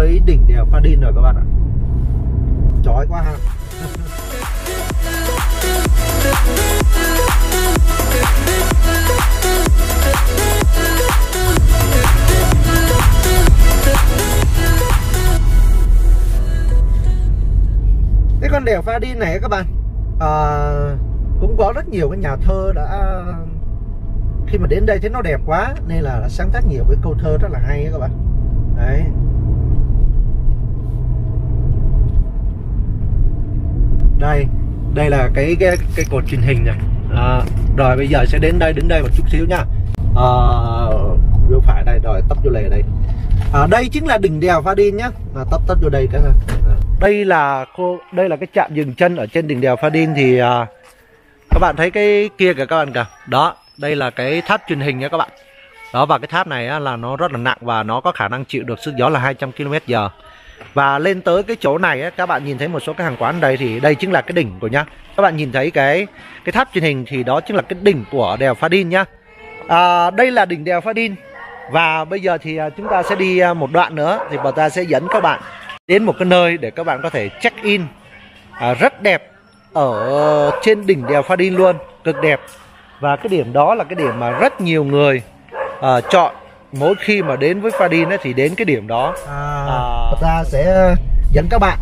Với 0.00 0.20
đỉnh 0.26 0.46
đèo 0.46 0.66
Pha 0.70 0.80
Đin 0.80 1.00
rồi 1.00 1.12
các 1.14 1.20
bạn 1.20 1.36
ạ. 1.36 1.44
Chói 2.84 3.06
quá 3.08 3.22
ha. 3.22 3.34
Cái 18.40 18.50
con 18.52 18.64
đèo 18.64 18.82
Pha 18.82 18.98
Đin 18.98 19.18
này 19.18 19.38
các 19.42 19.48
bạn 19.48 19.66
à, 20.20 20.30
cũng 21.40 21.56
có 21.58 21.72
rất 21.76 21.88
nhiều 21.88 22.08
cái 22.08 22.18
nhà 22.18 22.36
thơ 22.36 22.72
đã 22.74 23.22
khi 24.46 24.58
mà 24.58 24.66
đến 24.66 24.86
đây 24.86 24.98
thấy 24.98 25.10
nó 25.10 25.22
đẹp 25.22 25.40
quá 25.46 25.74
nên 25.88 26.02
là 26.02 26.28
sáng 26.28 26.50
tác 26.52 26.66
nhiều 26.68 26.84
cái 26.88 26.96
câu 27.02 27.14
thơ 27.22 27.38
rất 27.40 27.48
là 27.50 27.58
hay 27.58 27.88
các 27.92 27.98
bạn. 27.98 28.10
Đấy. 28.76 29.02
Đây. 34.20 34.46
Đây 34.94 35.10
là 35.10 35.28
cái 35.34 35.56
cái 35.60 35.76
cái 35.96 36.04
cột 36.10 36.24
truyền 36.28 36.40
hình 36.40 36.64
này. 36.64 36.76
À, 37.16 37.40
rồi 37.76 37.96
bây 37.96 38.08
giờ 38.08 38.24
sẽ 38.26 38.38
đến 38.38 38.58
đây 38.58 38.72
đứng 38.72 38.88
đây 38.88 39.02
một 39.02 39.08
chút 39.16 39.24
xíu 39.30 39.46
nha. 39.48 39.64
À, 40.16 40.30
bên 41.50 41.60
phải 41.60 41.82
đây 41.84 42.00
rồi 42.04 42.22
tấp 42.28 42.38
vô 42.44 42.50
lề 42.50 42.68
đây. 42.68 42.82
À, 43.54 43.66
đây 43.70 43.88
chính 43.92 44.06
là 44.06 44.18
đỉnh 44.18 44.40
đèo 44.40 44.62
Pha 44.62 44.74
Đin 44.74 44.96
nhá. 44.96 45.10
À, 45.36 45.44
tấp 45.50 45.60
tấp 45.68 45.78
vô 45.82 45.88
đây 45.88 46.08
cái 46.12 46.20
à. 46.24 46.32
đây 47.00 47.24
là 47.24 47.64
cô 47.76 47.98
đây 48.12 48.28
là 48.28 48.36
cái 48.36 48.46
trạm 48.54 48.74
dừng 48.74 48.94
chân 48.94 49.16
ở 49.16 49.26
trên 49.26 49.48
đỉnh 49.48 49.60
đèo 49.60 49.76
Pha 49.76 49.90
Đin 49.90 50.14
thì 50.14 50.38
à, 50.38 50.66
các 51.50 51.58
bạn 51.60 51.76
thấy 51.76 51.90
cái 51.90 52.30
kia 52.38 52.54
kìa 52.54 52.64
các 52.64 52.76
bạn 52.76 52.92
kìa. 52.92 53.06
Đó 53.26 53.56
đây 53.76 53.96
là 53.96 54.10
cái 54.10 54.42
tháp 54.46 54.62
truyền 54.68 54.80
hình 54.80 54.98
nha 54.98 55.08
các 55.08 55.16
bạn. 55.16 55.28
Đó 55.94 56.06
và 56.06 56.18
cái 56.18 56.26
tháp 56.26 56.46
này 56.46 56.68
á, 56.68 56.78
là 56.78 56.96
nó 56.96 57.16
rất 57.16 57.32
là 57.32 57.38
nặng 57.38 57.58
và 57.60 57.82
nó 57.82 58.00
có 58.00 58.12
khả 58.12 58.28
năng 58.28 58.44
chịu 58.44 58.62
được 58.62 58.78
sức 58.78 58.94
gió 58.96 59.08
là 59.08 59.20
200 59.20 59.52
km 59.52 59.72
h 59.72 59.94
và 60.74 60.98
lên 60.98 61.20
tới 61.20 61.42
cái 61.42 61.56
chỗ 61.60 61.78
này 61.78 62.10
các 62.16 62.26
bạn 62.26 62.44
nhìn 62.44 62.58
thấy 62.58 62.68
một 62.68 62.80
số 62.80 62.92
cái 62.92 63.04
hàng 63.04 63.16
quán 63.18 63.40
đây 63.40 63.56
thì 63.56 63.80
đây 63.80 63.94
chính 63.94 64.12
là 64.12 64.20
cái 64.20 64.32
đỉnh 64.32 64.52
của 64.60 64.68
nhá. 64.68 64.84
Các 65.16 65.22
bạn 65.22 65.36
nhìn 65.36 65.52
thấy 65.52 65.70
cái 65.70 66.06
cái 66.44 66.52
tháp 66.52 66.68
truyền 66.74 66.84
hình 66.84 67.04
thì 67.08 67.22
đó 67.22 67.40
chính 67.40 67.56
là 67.56 67.62
cái 67.62 67.78
đỉnh 67.82 68.04
của 68.10 68.36
đèo 68.40 68.54
Pha 68.54 68.68
Đin 68.68 68.88
nhá. 68.88 69.04
À, 69.68 70.10
đây 70.10 70.30
là 70.30 70.44
đỉnh 70.44 70.64
đèo 70.64 70.80
Pha 70.80 70.92
Đin. 70.92 71.14
Và 71.70 72.04
bây 72.04 72.20
giờ 72.20 72.38
thì 72.38 72.56
à, 72.56 72.70
chúng 72.76 72.88
ta 72.88 73.02
sẽ 73.02 73.14
đi 73.14 73.38
à, 73.38 73.54
một 73.54 73.72
đoạn 73.72 73.94
nữa 73.94 74.18
thì 74.30 74.36
bà 74.44 74.50
ta 74.50 74.68
sẽ 74.68 74.82
dẫn 74.82 75.06
các 75.10 75.22
bạn 75.22 75.40
đến 75.86 76.04
một 76.04 76.14
cái 76.18 76.26
nơi 76.26 76.56
để 76.56 76.70
các 76.70 76.86
bạn 76.86 77.00
có 77.02 77.10
thể 77.10 77.28
check 77.40 77.62
in 77.62 77.82
à, 78.52 78.74
rất 78.74 79.02
đẹp 79.02 79.30
ở 79.72 80.50
trên 80.62 80.86
đỉnh 80.86 81.06
đèo 81.06 81.22
Pha 81.22 81.36
Đin 81.36 81.54
luôn 81.54 81.76
cực 82.04 82.20
đẹp. 82.20 82.40
Và 83.00 83.16
cái 83.16 83.28
điểm 83.28 83.52
đó 83.52 83.74
là 83.74 83.84
cái 83.84 83.94
điểm 83.94 84.20
mà 84.20 84.30
rất 84.30 84.60
nhiều 84.60 84.84
người 84.84 85.22
uh, 85.78 85.84
chọn 86.10 86.34
mỗi 86.72 86.94
khi 86.98 87.22
mà 87.22 87.36
đến 87.36 87.60
với 87.60 87.70
Pha 87.78 87.88
Đin 87.88 88.08
ấy, 88.08 88.18
thì 88.22 88.32
đến 88.32 88.54
cái 88.56 88.64
điểm 88.64 88.86
đó. 88.86 89.14
À, 89.28 89.66
à... 89.68 90.12
ta 90.20 90.44
sẽ 90.44 90.94
dẫn 91.32 91.46
các 91.50 91.58
bạn 91.58 91.78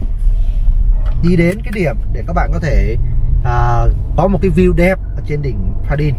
đi 1.23 1.37
đến 1.37 1.59
cái 1.64 1.73
điểm 1.75 1.97
để 2.12 2.25
các 2.26 2.33
bạn 2.33 2.50
có 2.52 2.59
thể 2.59 2.97
à, 3.45 3.85
có 4.16 4.28
một 4.28 4.38
cái 4.42 4.50
view 4.50 4.75
đẹp 4.75 4.99
ở 5.16 5.23
trên 5.26 5.42
đỉnh 5.42 5.73
Pha 5.85 5.97
Đin 5.97 6.14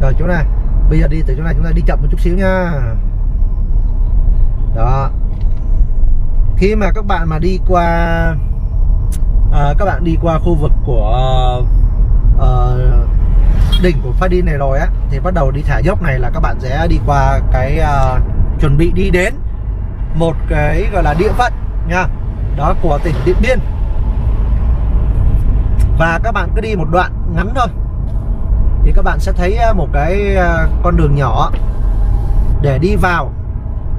rồi 0.00 0.12
chỗ 0.18 0.26
này. 0.26 0.44
Bây 0.90 0.98
giờ 0.98 1.08
đi 1.08 1.22
từ 1.26 1.34
chỗ 1.36 1.42
này 1.42 1.54
chúng 1.54 1.64
ta 1.64 1.70
đi 1.74 1.82
chậm 1.86 1.98
một 2.02 2.08
chút 2.10 2.20
xíu 2.20 2.36
nha. 2.36 2.72
Đó. 4.76 5.10
Khi 6.56 6.74
mà 6.74 6.92
các 6.94 7.06
bạn 7.06 7.28
mà 7.28 7.38
đi 7.38 7.58
qua 7.68 7.86
à, 9.52 9.74
các 9.78 9.84
bạn 9.84 10.04
đi 10.04 10.16
qua 10.22 10.38
khu 10.38 10.54
vực 10.54 10.72
của 10.84 11.62
uh, 12.34 13.05
đỉnh 13.86 14.02
của 14.02 14.12
Pha 14.12 14.28
Đin 14.28 14.44
này 14.44 14.54
rồi 14.58 14.78
á 14.78 14.86
thì 15.10 15.18
bắt 15.18 15.34
đầu 15.34 15.50
đi 15.50 15.62
thả 15.62 15.78
dốc 15.78 16.02
này 16.02 16.18
là 16.18 16.30
các 16.34 16.40
bạn 16.40 16.60
sẽ 16.60 16.86
đi 16.90 16.98
qua 17.06 17.40
cái 17.52 17.80
uh, 17.80 18.22
chuẩn 18.60 18.78
bị 18.78 18.92
đi 18.94 19.10
đến 19.10 19.34
một 20.14 20.36
cái 20.48 20.86
gọi 20.92 21.02
là 21.02 21.14
địa 21.18 21.32
phận 21.32 21.52
nha. 21.88 22.06
Đó 22.56 22.74
của 22.82 22.98
tỉnh 23.04 23.14
Điện 23.24 23.36
Biên. 23.42 23.58
Và 25.98 26.20
các 26.24 26.32
bạn 26.32 26.48
cứ 26.54 26.60
đi 26.60 26.76
một 26.76 26.86
đoạn 26.92 27.12
ngắn 27.36 27.48
thôi. 27.54 27.66
Thì 28.84 28.92
các 28.96 29.02
bạn 29.02 29.20
sẽ 29.20 29.32
thấy 29.32 29.58
một 29.74 29.88
cái 29.92 30.36
con 30.82 30.96
đường 30.96 31.14
nhỏ 31.14 31.50
để 32.62 32.78
đi 32.78 32.96
vào 32.96 33.32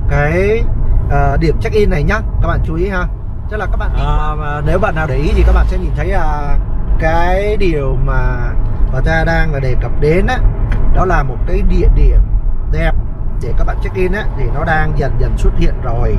cái 0.09 0.63
uh, 1.07 1.39
điểm 1.39 1.57
check 1.61 1.75
in 1.75 1.89
này 1.89 2.03
nhá. 2.03 2.19
Các 2.41 2.47
bạn 2.47 2.59
chú 2.65 2.75
ý 2.75 2.89
ha. 2.89 3.07
Tức 3.49 3.57
là 3.57 3.65
các 3.65 3.77
bạn 3.77 3.89
à, 3.93 4.35
mà 4.39 4.61
nếu 4.65 4.79
bạn 4.79 4.95
nào 4.95 5.07
để 5.07 5.15
ý 5.15 5.31
thì 5.35 5.43
các 5.47 5.53
bạn 5.53 5.65
sẽ 5.67 5.77
nhìn 5.77 5.91
thấy 5.95 6.13
uh, 6.15 6.59
cái 6.99 7.57
điều 7.57 7.97
mà 8.05 8.51
và 8.91 9.01
ta 9.05 9.23
đang 9.23 9.53
là 9.53 9.59
đề 9.59 9.75
cập 9.81 9.91
đến 9.99 10.27
á 10.27 10.37
đó 10.95 11.05
là 11.05 11.23
một 11.23 11.37
cái 11.47 11.61
địa 11.69 11.87
điểm 11.95 12.19
đẹp 12.71 12.91
để 13.41 13.53
các 13.57 13.63
bạn 13.63 13.77
check 13.83 13.95
in 13.95 14.11
á 14.11 14.25
thì 14.37 14.43
nó 14.53 14.63
đang 14.63 14.93
dần 14.97 15.11
dần 15.19 15.37
xuất 15.37 15.51
hiện 15.57 15.73
rồi. 15.83 16.17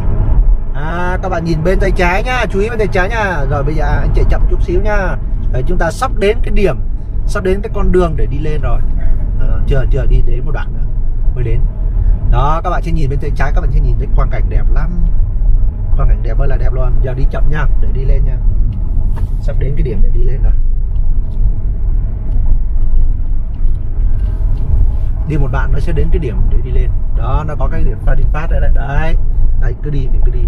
À, 0.75 1.19
các 1.23 1.29
bạn 1.29 1.45
nhìn 1.45 1.65
bên 1.65 1.79
tay 1.81 1.91
trái 1.91 2.23
nhá 2.23 2.45
chú 2.51 2.61
ý 2.61 2.69
bên 2.69 2.79
tay 2.79 2.89
trái 2.93 3.09
nhá 3.09 3.45
rồi 3.51 3.65
bây 3.65 3.75
giờ 3.75 3.85
anh 3.85 4.13
chạy 4.15 4.25
chậm 4.31 4.43
chút 4.51 4.63
xíu 4.63 4.81
nhá 4.81 5.17
để 5.53 5.63
chúng 5.67 5.79
ta 5.79 5.91
sắp 5.91 6.11
đến 6.19 6.39
cái 6.43 6.51
điểm 6.51 6.77
sắp 7.27 7.45
đến 7.45 7.61
cái 7.63 7.71
con 7.75 7.93
đường 7.93 8.15
để 8.17 8.27
đi 8.27 8.39
lên 8.39 8.61
rồi. 8.61 8.81
À, 9.41 9.47
chờ 9.67 9.85
chờ 9.91 10.07
đi 10.07 10.23
đến 10.27 10.45
một 10.45 10.53
đoạn 10.55 10.73
nữa 10.73 10.87
mới 11.35 11.45
đến. 11.45 11.61
Đó 12.31 12.61
các 12.65 12.71
bạn 12.71 12.83
sẽ 12.83 12.93
nhìn 12.93 13.11
bên 13.11 13.19
tay 13.19 13.31
trái 13.37 13.53
các 13.55 13.61
bạn 13.61 13.71
sẽ 13.73 13.81
nhìn 13.81 13.99
thấy 13.99 14.09
quang 14.17 14.31
cảnh 14.31 14.43
đẹp 14.49 14.65
lắm. 14.75 14.91
Quang 15.97 16.09
cảnh 16.09 16.23
đẹp 16.23 16.39
ơi 16.39 16.49
là 16.49 16.57
đẹp 16.57 16.73
luôn. 16.73 16.93
Giờ 17.03 17.15
đi 17.15 17.27
chậm 17.31 17.51
nha 17.51 17.67
để 17.81 17.89
đi 17.93 18.05
lên 18.05 18.25
nha. 18.25 18.37
Sắp 19.41 19.57
đến 19.59 19.75
cái 19.75 19.83
điểm 19.83 20.01
để 20.03 20.09
đi 20.15 20.25
lên 20.25 20.43
rồi. 20.43 20.53
Đi 25.29 25.39
một 25.39 25.49
đoạn 25.53 25.73
nó 25.73 25.79
sẽ 25.79 25.93
đến 25.93 26.09
cái 26.13 26.19
điểm 26.19 26.37
để 26.51 26.59
đi 26.65 26.71
lên. 26.71 26.91
Đó, 27.17 27.45
nó 27.49 27.55
có 27.59 27.69
cái 27.73 27.85
điểm 27.85 27.99
pha 28.07 28.15
đi 28.15 28.25
pass 28.33 28.51
đấy 28.51 28.61
đấy. 28.61 28.71
Đấy 28.75 29.17
đấy 29.61 29.75
cứ 29.83 29.91
đi, 29.91 30.09
mình 30.13 30.21
cứ 30.25 30.33
đi. 30.33 30.41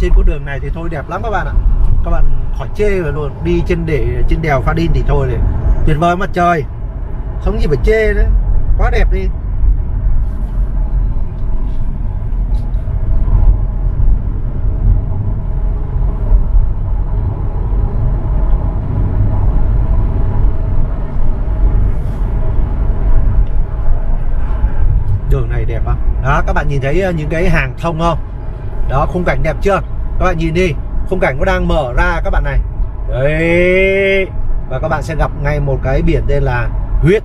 Trên 0.00 0.12
con 0.16 0.26
đường 0.26 0.44
này 0.44 0.58
thì 0.62 0.68
thôi 0.74 0.88
đẹp 0.90 1.08
lắm 1.08 1.20
các 1.24 1.30
bạn 1.30 1.46
ạ. 1.46 1.54
Các 2.04 2.10
bạn 2.10 2.24
khỏi 2.58 2.68
chê 2.74 2.98
rồi 2.98 3.12
luôn. 3.12 3.32
Đi 3.44 3.62
trên 3.66 3.86
để, 3.86 4.22
trên 4.28 4.42
đèo 4.42 4.60
pha 4.60 4.72
đin 4.72 4.90
thì 4.94 5.02
thôi 5.06 5.26
này. 5.26 5.38
Tuyệt 5.86 5.96
vời 6.00 6.16
mặt 6.16 6.30
trời. 6.32 6.64
Không 7.40 7.60
gì 7.60 7.66
phải 7.66 7.76
chê 7.84 8.14
nữa. 8.14 8.28
Quá 8.78 8.90
đẹp 8.90 9.12
đi 9.12 9.28
đường 25.30 25.48
này 25.48 25.64
đẹp 25.64 25.86
á 25.86 25.94
đó 26.28 26.42
các 26.46 26.52
bạn 26.52 26.68
nhìn 26.68 26.80
thấy 26.80 27.00
ờ, 27.00 27.10
những 27.10 27.28
cái 27.28 27.50
hàng 27.50 27.74
thông 27.78 27.98
không? 27.98 28.18
Đó 28.88 29.06
khung 29.12 29.24
cảnh 29.24 29.42
đẹp 29.42 29.56
chưa? 29.62 29.80
Các 30.18 30.24
bạn 30.24 30.38
nhìn 30.38 30.54
đi 30.54 30.72
khung 31.10 31.20
cảnh 31.20 31.38
nó 31.38 31.44
đang 31.44 31.68
mở 31.68 31.92
ra 31.96 32.20
các 32.24 32.30
bạn 32.30 32.44
này. 32.44 32.58
Đấy. 33.08 34.26
Và 34.68 34.78
các 34.78 34.88
bạn 34.88 35.02
sẽ 35.02 35.14
gặp 35.18 35.30
ngay 35.42 35.60
một 35.60 35.78
cái 35.82 36.02
biển 36.02 36.22
tên 36.28 36.42
là 36.42 36.68
huyết 37.02 37.22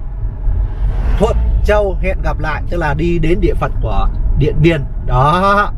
Thuận 1.19 1.37
Châu 1.65 1.97
hẹn 2.01 2.17
gặp 2.23 2.39
lại 2.39 2.61
tức 2.69 2.77
là 2.77 2.93
đi 2.93 3.19
đến 3.19 3.39
địa 3.41 3.53
phận 3.53 3.71
của 3.81 4.07
Điện 4.37 4.55
Biên. 4.61 4.83
Đó. 5.05 5.71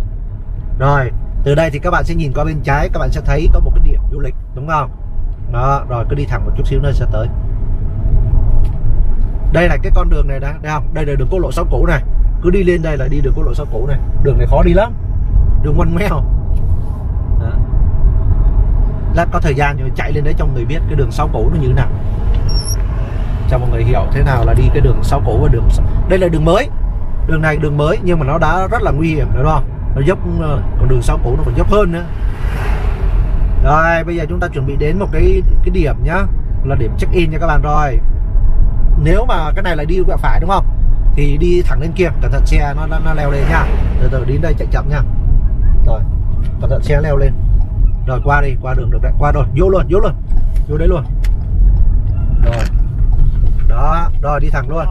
Rồi 0.80 1.12
từ 1.44 1.56
đây 1.56 1.70
thì 1.70 1.80
các 1.80 1.92
bạn 1.92 2.04
sẽ 2.04 2.16
nhìn 2.16 2.34
qua 2.34 2.44
bên 2.44 2.62
trái 2.64 2.90
các 2.94 3.00
bạn 3.00 3.12
sẽ 3.12 3.22
thấy 3.26 3.50
có 3.54 3.60
một 3.60 3.72
cái 3.76 3.92
điểm 3.92 4.02
du 4.12 4.20
lịch 4.20 4.36
đúng 4.56 4.68
không? 4.68 4.92
Đó 5.52 5.86
rồi 5.90 6.06
cứ 6.10 6.16
đi 6.16 6.26
thẳng 6.26 6.46
một 6.46 6.52
chút 6.58 6.68
xíu 6.68 6.80
nữa 6.80 6.92
sẽ 6.94 7.06
tới. 7.12 7.28
Đây 9.54 9.68
là 9.68 9.78
cái 9.84 9.92
con 9.96 10.10
đường 10.10 10.28
này 10.28 10.40
đã, 10.40 10.54
đây 10.62 10.72
không? 10.74 10.94
Đây 10.94 11.06
là 11.06 11.16
đường 11.16 11.28
quốc 11.32 11.40
lộ 11.40 11.52
6 11.52 11.66
cũ 11.72 11.86
này 11.86 12.02
cứ 12.46 12.52
đi 12.52 12.64
lên 12.64 12.82
đây 12.82 12.98
là 12.98 13.08
đi 13.08 13.22
đường 13.22 13.34
quốc 13.36 13.44
lộ 13.44 13.54
sáu 13.54 13.66
cũ 13.72 13.86
này. 13.88 13.98
Đường 14.24 14.38
này 14.38 14.48
khó 14.48 14.64
đi 14.64 14.74
lắm. 14.74 14.94
Đường 15.64 15.76
ngoằn 15.78 15.94
ngoèo. 15.94 16.24
Đó. 17.40 17.52
lát 19.14 19.26
có 19.32 19.40
thời 19.40 19.56
gian 19.56 19.78
rồi 19.78 19.92
chạy 19.96 20.12
lên 20.12 20.24
đấy 20.24 20.34
cho 20.38 20.46
người 20.46 20.66
biết 20.66 20.80
cái 20.88 20.96
đường 20.96 21.12
sáu 21.12 21.30
cũ 21.34 21.50
nó 21.54 21.62
như 21.62 21.68
thế 21.68 21.74
nào. 21.74 21.88
Cho 23.50 23.58
mọi 23.58 23.70
người 23.70 23.84
hiểu 23.84 24.02
thế 24.12 24.24
nào 24.24 24.46
là 24.46 24.54
đi 24.54 24.64
cái 24.74 24.82
đường 24.82 25.04
sáu 25.04 25.22
cũ 25.26 25.40
và 25.42 25.50
đường 25.52 25.70
đây 26.10 26.20
là 26.20 26.28
đường 26.28 26.46
mới. 26.46 26.70
Đường 27.28 27.42
này 27.42 27.58
đường 27.58 27.78
mới 27.78 27.98
nhưng 28.04 28.20
mà 28.20 28.26
nó 28.26 28.38
đã 28.38 28.68
rất 28.72 28.82
là 28.82 28.92
nguy 28.92 29.08
hiểm, 29.08 29.28
đúng 29.38 29.46
không? 29.46 29.64
Nó 29.96 30.02
dốc 30.02 30.20
ờ, 30.42 30.62
còn 30.80 30.90
đường 30.90 31.02
sáu 31.02 31.20
cũ 31.24 31.36
nó 31.38 31.44
còn 31.46 31.58
dốc 31.58 31.72
hơn 31.72 31.92
nữa. 31.92 32.04
Rồi, 33.64 34.04
bây 34.04 34.16
giờ 34.16 34.26
chúng 34.30 34.40
ta 34.40 34.48
chuẩn 34.48 34.66
bị 34.66 34.76
đến 34.76 35.00
một 35.00 35.08
cái 35.12 35.42
cái 35.64 35.70
điểm 35.70 35.96
nhá, 36.04 36.24
là 36.64 36.76
điểm 36.76 36.92
check 36.98 37.14
in 37.14 37.32
nha 37.32 37.38
các 37.42 37.48
bạn. 37.48 37.62
Rồi, 37.62 38.00
nếu 39.04 39.26
mà 39.26 39.52
cái 39.56 39.64
này 39.64 39.76
là 39.76 39.84
đi 39.84 40.02
quẹo 40.06 40.18
phải, 40.18 40.40
đúng 40.40 40.50
không? 40.50 40.66
Thì 41.16 41.38
đi 41.38 41.62
thẳng 41.62 41.82
lên 41.82 41.92
kia 41.96 42.10
cẩn 42.22 42.32
thận 42.32 42.46
xe 42.46 42.74
nó 42.78 42.88
nó, 42.88 43.00
nó 43.06 43.14
leo 43.14 43.32
lên 43.32 43.44
nha 43.50 43.66
từ 44.02 44.10
từ 44.12 44.26
đến 44.26 44.42
đây 44.42 44.54
chạy 44.58 44.68
chậm 44.72 44.90
nha 44.90 45.02
rồi 45.86 46.00
cẩn 46.62 46.70
thận 46.70 46.84
xe 46.84 47.02
leo 47.02 47.18
lên. 47.18 47.34
Rồi 48.08 48.20
qua 48.24 48.42
đi 48.42 48.56
qua 48.62 48.74
đường 48.78 48.92
được 48.92 49.00
đấy. 49.04 49.12
Qua 49.20 49.32
rồi 49.32 49.46
vô 49.58 49.70
luôn 49.70 49.86
vô 49.90 50.00
luôn. 50.00 50.12
Vô 50.68 50.78
đấy 50.78 50.88
luôn. 50.88 51.04
Rồi. 52.46 52.64
Đó 53.70 54.10
rồi 54.22 54.40
đi 54.40 54.50
thẳng 54.50 54.70
luôn. 54.70 54.86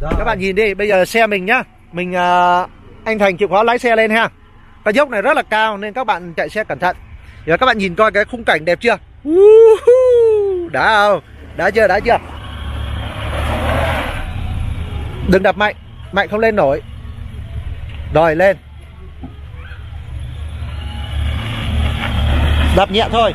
Rồi. 0.00 0.12
các 0.18 0.24
bạn 0.24 0.38
nhìn 0.38 0.56
đi 0.56 0.74
bây 0.74 0.88
giờ 0.88 1.04
xe 1.04 1.26
mình 1.26 1.44
nhá. 1.44 1.62
Mình 1.92 2.10
uh, 2.10 2.70
anh 3.04 3.18
thành 3.18 3.36
chịu 3.36 3.48
khó 3.48 3.62
lái 3.62 3.78
xe 3.78 3.96
lên 3.96 4.10
ha. 4.10 4.28
Cái 4.84 4.94
dốc 4.94 5.10
này 5.10 5.22
rất 5.22 5.36
là 5.36 5.42
cao 5.42 5.76
nên 5.76 5.92
các 5.92 6.06
bạn 6.06 6.34
chạy 6.34 6.48
xe 6.48 6.64
cẩn 6.64 6.78
thận. 6.78 6.96
Giờ 7.46 7.56
các 7.56 7.66
bạn 7.66 7.78
nhìn 7.78 7.94
coi 7.94 8.12
cái 8.12 8.24
khung 8.24 8.44
cảnh 8.44 8.64
đẹp 8.64 8.78
chưa? 8.80 8.96
Đã 10.72 11.08
không? 11.08 11.20
Đã 11.56 11.70
chưa 11.70 11.88
đã 11.88 12.00
chưa? 12.00 12.18
Đừng 15.28 15.42
đập 15.42 15.56
mạnh. 15.56 15.74
Mạnh 16.12 16.28
không 16.28 16.40
lên 16.40 16.56
nổi. 16.56 16.82
Rồi 18.14 18.36
lên. 18.36 18.56
Đập 22.76 22.90
nhẹ 22.90 23.08
thôi. 23.12 23.34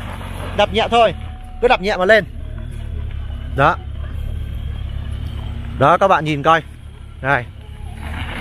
Đập 0.58 0.74
nhẹ 0.74 0.88
thôi. 0.92 1.14
Cứ 1.62 1.68
đập 1.68 1.82
nhẹ 1.82 1.98
mà 1.98 2.06
lên. 2.06 2.26
Đó. 3.56 3.76
Đó 5.80 5.98
các 5.98 6.08
bạn 6.08 6.26
nhìn 6.26 6.44
coi. 6.44 6.62
Này. 7.22 7.46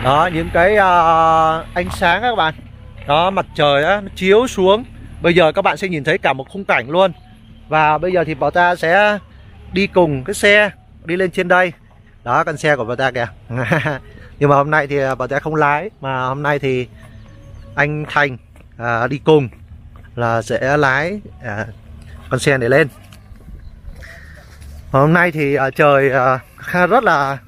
Đó 0.05 0.31
những 0.35 0.49
cái 0.53 0.73
uh, 0.73 1.75
ánh 1.75 1.91
sáng 1.91 2.23
các 2.23 2.37
bạn. 2.37 2.55
Đó 3.07 3.31
mặt 3.31 3.47
trời 3.55 3.85
á 3.85 4.01
nó 4.01 4.09
chiếu 4.17 4.47
xuống. 4.47 4.85
Bây 5.21 5.35
giờ 5.35 5.53
các 5.53 5.63
bạn 5.63 5.77
sẽ 5.77 5.89
nhìn 5.89 6.05
thấy 6.05 6.19
cả 6.19 6.33
một 6.33 6.49
khung 6.49 6.65
cảnh 6.65 6.91
luôn. 6.91 7.13
Và 7.69 7.99
bây 7.99 8.13
giờ 8.13 8.25
thì 8.25 8.35
bảo 8.35 8.51
ta 8.51 8.77
sẽ 8.77 9.19
đi 9.73 9.87
cùng 9.87 10.25
cái 10.25 10.35
xe 10.35 10.71
đi 11.05 11.17
lên 11.17 11.31
trên 11.31 11.49
đây 11.49 11.73
đó 12.29 12.45
con 12.45 12.57
xe 12.57 12.77
của 12.77 12.85
bà 12.85 12.95
ta 12.95 13.11
kìa. 13.11 13.29
Nhưng 14.39 14.51
mà 14.51 14.57
hôm 14.57 14.71
nay 14.71 14.87
thì 14.87 14.99
à, 14.99 15.15
bà 15.15 15.27
ta 15.27 15.41
không 15.41 15.55
lái 15.55 15.91
mà 16.01 16.27
hôm 16.27 16.43
nay 16.43 16.59
thì 16.59 16.89
anh 17.75 18.05
Thành 18.09 18.37
à, 18.77 19.07
đi 19.07 19.19
cùng 19.19 19.49
là 20.17 20.43
sẽ 20.43 20.77
lái 20.77 21.21
à, 21.43 21.67
con 22.31 22.41
xe 22.41 22.59
này 22.59 22.69
lên. 22.69 22.89
Hôm 24.91 25.13
nay 25.13 25.31
thì 25.31 25.55
à, 25.55 25.71
trời 25.71 26.11
à, 26.11 26.41
rất 26.87 27.05
là 27.05 27.39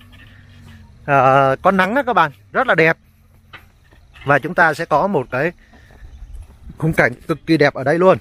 à, 1.04 1.56
có 1.62 1.70
nắng 1.70 1.94
đó 1.94 2.02
các 2.06 2.12
bạn 2.12 2.32
rất 2.52 2.66
là 2.66 2.74
đẹp. 2.74 2.96
Và 4.24 4.38
chúng 4.38 4.54
ta 4.54 4.74
sẽ 4.74 4.84
có 4.84 5.06
một 5.06 5.26
cái 5.30 5.52
khung 6.78 6.92
cảnh 6.92 7.12
cực 7.28 7.46
kỳ 7.46 7.56
đẹp 7.56 7.74
ở 7.74 7.84
đây 7.84 7.98
luôn. 7.98 8.18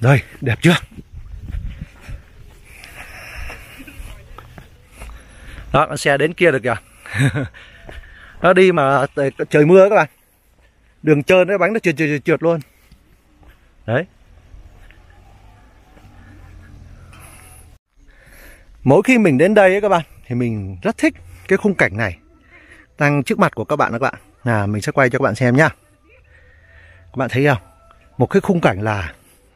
Đây 0.00 0.22
đẹp 0.40 0.58
chưa? 0.62 0.74
Đó 5.78 5.86
con 5.88 5.96
xe 5.96 6.16
đến 6.16 6.34
kia 6.34 6.50
được 6.50 6.62
kìa. 6.62 6.74
Nó 8.42 8.52
đi 8.52 8.72
mà 8.72 9.06
ờ, 9.14 9.30
trời 9.50 9.66
mưa 9.66 9.88
các 9.90 9.96
bạn. 9.96 10.08
Đường 11.02 11.22
trơn 11.22 11.48
cái 11.48 11.58
bánh 11.58 11.72
nó 11.72 11.78
trượt 11.78 11.96
trượt 11.96 12.08
trượt, 12.08 12.24
trượt 12.24 12.42
luôn. 12.42 12.60
Đấy. 13.86 14.04
Mỗi 18.84 19.02
khi 19.02 19.18
mình 19.18 19.38
đến 19.38 19.54
đây 19.54 19.72
ấy 19.72 19.80
các 19.80 19.88
bạn 19.88 20.02
thì 20.26 20.34
mình 20.34 20.76
rất 20.82 20.98
thích 20.98 21.14
cái 21.48 21.56
khung 21.56 21.74
cảnh 21.74 21.96
này. 21.96 22.18
Đang 22.98 23.22
trước 23.22 23.38
mặt 23.38 23.54
của 23.54 23.64
các 23.64 23.76
bạn 23.76 23.92
các 23.92 24.00
bạn. 24.00 24.14
Là 24.44 24.66
mình 24.66 24.82
sẽ 24.82 24.92
quay 24.92 25.10
cho 25.10 25.18
các 25.18 25.22
bạn 25.22 25.34
xem 25.34 25.56
nhá. 25.56 25.68
Các 27.06 27.16
bạn 27.16 27.28
thấy 27.32 27.46
không? 27.46 27.62
Một 28.18 28.26
cái 28.26 28.40
khung 28.40 28.60
cảnh 28.60 28.80
là 28.82 29.12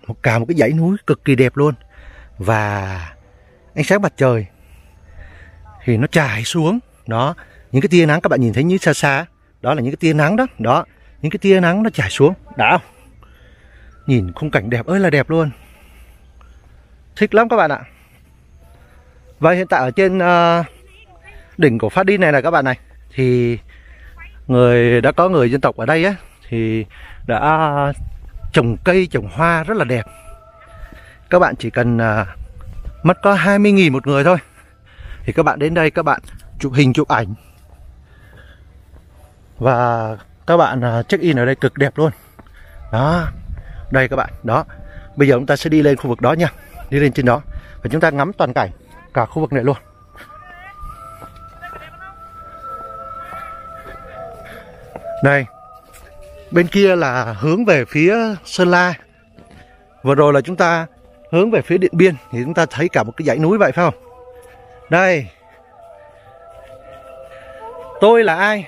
một 0.07 0.23
cả 0.23 0.39
một 0.39 0.45
cái 0.49 0.57
dãy 0.57 0.71
núi 0.73 0.97
cực 1.07 1.25
kỳ 1.25 1.35
đẹp 1.35 1.57
luôn. 1.57 1.75
Và 2.39 2.89
ánh 3.75 3.85
sáng 3.85 4.03
mặt 4.03 4.13
trời 4.17 4.47
thì 5.85 5.97
nó 5.97 6.07
trải 6.07 6.45
xuống. 6.45 6.79
Đó 7.07 7.35
những 7.73 7.83
cái 7.83 7.89
tia 7.89 8.07
nắng 8.07 8.21
các 8.21 8.29
bạn 8.29 8.41
nhìn 8.41 8.53
thấy 8.53 8.65
như 8.65 8.79
xa 8.79 8.95
xa 8.95 9.27
đó 9.63 9.75
là 9.75 9.83
những 9.83 9.93
cái 9.93 9.97
tia 9.97 10.13
nắng 10.13 10.37
đó. 10.37 10.47
Đó 10.59 10.85
những 11.23 11.31
cái 11.31 11.39
tia 11.39 11.61
nắng 11.61 11.83
nó 11.83 11.91
trải 11.91 12.11
xuống. 12.11 12.35
Đã 12.57 12.71
không? 12.71 12.87
Nhìn 14.07 14.33
khung 14.33 14.51
cảnh 14.51 14.71
đẹp 14.71 14.87
ơi 14.87 15.01
là 15.01 15.11
đẹp 15.11 15.31
luôn. 15.31 15.51
Thích 17.17 17.35
lắm 17.35 17.49
các 17.49 17.57
bạn 17.57 17.71
ạ. 17.71 17.81
Và 19.39 19.53
hiện 19.53 19.67
tại 19.67 19.81
ở 19.81 19.91
trên 19.91 20.19
uh, 20.19 20.67
đỉnh 21.59 21.79
của 21.79 21.89
Phát 21.89 22.07
Đi 22.07 22.17
này 22.17 22.33
là 22.33 22.41
các 22.41 22.51
bạn 22.51 22.65
này 22.65 22.79
thì 23.15 23.59
người 24.47 25.01
đã 25.01 25.13
có 25.13 25.29
người 25.29 25.51
dân 25.51 25.61
tộc 25.61 25.77
ở 25.77 25.87
đây 25.87 26.05
á 26.05 26.15
thì 26.49 26.87
đã 27.27 27.93
trồng 28.53 28.77
cây 28.85 29.09
trồng 29.11 29.29
hoa 29.33 29.65
rất 29.65 29.77
là 29.77 29.85
đẹp. 29.85 30.07
Các 31.31 31.39
bạn 31.39 31.57
chỉ 31.57 31.71
cần 31.71 31.97
uh, 31.97 32.27
mất 33.03 33.23
có 33.23 33.35
20.000 33.35 33.93
một 33.93 34.07
người 34.07 34.25
thôi 34.25 34.37
thì 35.25 35.33
các 35.33 35.43
bạn 35.43 35.59
đến 35.59 35.75
đây, 35.75 35.91
các 35.91 36.03
bạn 36.03 36.21
chụp 36.59 36.73
hình, 36.73 36.93
chụp 36.93 37.09
ảnh. 37.09 37.35
Và 39.59 40.09
các 40.47 40.57
bạn 40.57 40.85
à, 40.85 41.03
check 41.03 41.23
in 41.23 41.39
ở 41.39 41.45
đây 41.45 41.55
cực 41.55 41.79
đẹp 41.79 41.93
luôn. 41.97 42.11
Đó, 42.93 43.29
đây 43.91 44.09
các 44.09 44.17
bạn, 44.17 44.31
đó. 44.43 44.65
Bây 45.17 45.29
giờ 45.29 45.35
chúng 45.35 45.47
ta 45.47 45.57
sẽ 45.57 45.71
đi 45.71 45.83
lên 45.83 45.97
khu 45.97 46.09
vực 46.09 46.21
đó 46.21 46.33
nha, 46.33 46.49
đi 46.91 47.01
lên 47.01 47.13
trên 47.13 47.27
đó. 47.27 47.43
Và 47.83 47.91
chúng 47.93 48.01
ta 48.01 48.11
ngắm 48.11 48.33
toàn 48.33 48.53
cảnh 48.53 48.71
cả 49.15 49.27
khu 49.27 49.41
vực 49.41 49.53
này 49.53 49.65
luôn. 49.65 49.77
Đây 55.25 55.47
Bên 56.53 56.67
kia 56.67 56.97
là 56.97 57.37
hướng 57.39 57.65
về 57.65 57.85
phía 57.85 58.17
Sơn 58.45 58.69
La. 58.69 58.95
Vừa 60.03 60.15
rồi 60.15 60.33
là 60.33 60.41
chúng 60.41 60.57
ta 60.57 60.87
hướng 61.31 61.51
về 61.51 61.63
phía 61.63 61.79
Điện 61.79 61.93
Biên, 61.95 62.15
Thì 62.33 62.39
chúng 62.45 62.55
ta 62.55 62.67
thấy 62.71 62.89
cả 62.89 63.03
một 63.03 63.13
cái 63.17 63.27
dãy 63.27 63.39
núi 63.39 63.59
vậy 63.59 63.73
phải 63.73 63.85
không? 63.85 64.12
Đây 64.93 65.27
Tôi 68.01 68.25
là 68.25 68.35
ai? 68.35 68.67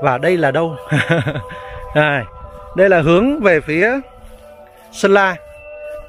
Và 0.00 0.18
đây 0.18 0.36
là 0.36 0.50
đâu? 0.50 0.76
Đây, 1.94 2.22
đây 2.76 2.88
là 2.88 3.00
hướng 3.00 3.40
về 3.40 3.60
phía 3.60 4.00
Sơn 4.92 5.14
La. 5.14 5.36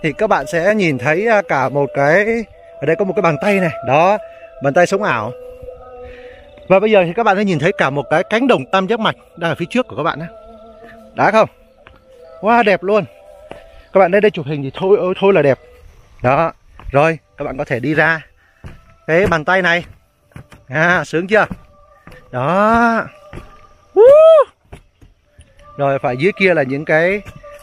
Thì 0.01 0.13
các 0.13 0.27
bạn 0.27 0.47
sẽ 0.47 0.75
nhìn 0.75 0.97
thấy 0.97 1.27
à, 1.27 1.41
cả 1.47 1.69
một 1.69 1.89
cái 1.93 2.45
Ở 2.79 2.85
đây 2.85 2.95
có 2.95 3.05
một 3.05 3.13
cái 3.15 3.21
bàn 3.21 3.35
tay 3.41 3.59
này. 3.59 3.71
Đó 3.87 4.17
Bàn 4.63 4.73
tay 4.73 4.87
sống 4.87 5.03
ảo. 5.03 5.31
Và 6.67 6.79
bây 6.79 6.91
giờ 6.91 7.03
thì 7.05 7.13
các 7.13 7.23
bạn 7.23 7.37
sẽ 7.37 7.43
nhìn 7.43 7.59
thấy 7.59 7.71
cả 7.77 7.89
một 7.89 8.05
cái 8.09 8.23
cánh 8.23 8.47
đồng 8.47 8.65
tam 8.71 8.87
giác 8.87 8.99
mạch 8.99 9.15
Đang 9.37 9.51
ở 9.51 9.55
phía 9.55 9.65
trước 9.69 9.87
của 9.87 9.95
các 9.95 10.03
bạn 10.03 10.19
đó 10.19 10.25
Đã 11.15 11.31
không? 11.31 11.49
Wow 12.41 12.63
đẹp 12.63 12.83
luôn. 12.83 13.05
Các 13.93 13.99
bạn 13.99 14.11
đây 14.11 14.21
đây 14.21 14.31
chụp 14.31 14.45
hình 14.45 14.63
thì 14.63 14.71
thôi 14.73 14.97
ôi, 14.99 15.13
thôi 15.19 15.33
là 15.33 15.41
đẹp. 15.41 15.59
Đó 16.21 16.51
Rồi 16.91 17.19
các 17.37 17.45
bạn 17.45 17.57
có 17.57 17.65
thể 17.65 17.79
đi 17.79 17.93
ra. 17.93 18.21
Cái 19.07 19.27
bàn 19.27 19.45
tay 19.45 19.61
này. 19.61 19.85
À 20.67 21.03
sướng 21.05 21.27
chưa? 21.27 21.45
Đó. 22.31 23.07
Woo! 23.93 24.45
Rồi 25.77 25.99
phải 25.99 26.17
dưới 26.17 26.31
kia 26.39 26.53
là 26.53 26.63
những 26.63 26.85
cái 26.85 27.21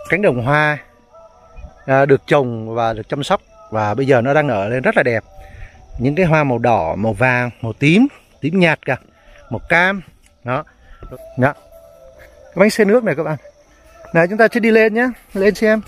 cánh 0.09 0.23
đồng 0.23 0.43
hoa 0.43 0.79
à, 1.87 2.07
Được 2.07 2.21
trồng 2.27 2.75
và 2.75 2.93
được 2.93 3.09
chăm 3.09 3.23
sóc. 3.23 3.41
Và 3.71 3.95
bây 3.95 4.07
giờ 4.07 4.21
nó 4.21 4.35
đang 4.35 4.47
nở 4.47 4.69
lên 4.69 4.83
rất 4.83 4.97
là 4.97 5.03
đẹp. 5.03 5.25
Những 5.99 6.15
cái 6.15 6.27
hoa 6.27 6.45
màu 6.45 6.59
đỏ, 6.59 6.95
màu 6.95 7.13
vàng, 7.13 7.51
màu 7.61 7.73
tím 7.73 8.07
Tím 8.41 8.61
nhạt 8.61 8.87
cả 8.87 8.97
Màu 9.51 9.61
cam. 9.69 10.03
Đó. 10.45 10.65
Đó. 11.37 11.53
Cái 12.45 12.55
bánh 12.55 12.71
xe 12.71 12.85
nước 12.85 13.05
này 13.05 13.15
các 13.15 13.23
bạn. 13.23 13.37
Này 14.15 14.27
chúng 14.29 14.39
ta 14.39 14.49
sẽ 14.53 14.61
đi 14.61 14.71
lên 14.71 14.95
nhé 14.95 15.09
Lên 15.35 15.55
xem. 15.55 15.81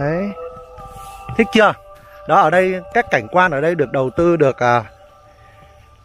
Đấy. 0.00 0.28
Thích 1.36 1.46
chưa? 1.52 1.72
Đó 2.28 2.40
ở 2.40 2.50
đây 2.50 2.80
các 2.94 3.06
cảnh 3.10 3.28
quan 3.30 3.50
ở 3.50 3.60
đây 3.60 3.74
được 3.74 3.92
đầu 3.92 4.10
tư 4.10 4.36
được 4.36 4.56
à, 4.58 4.84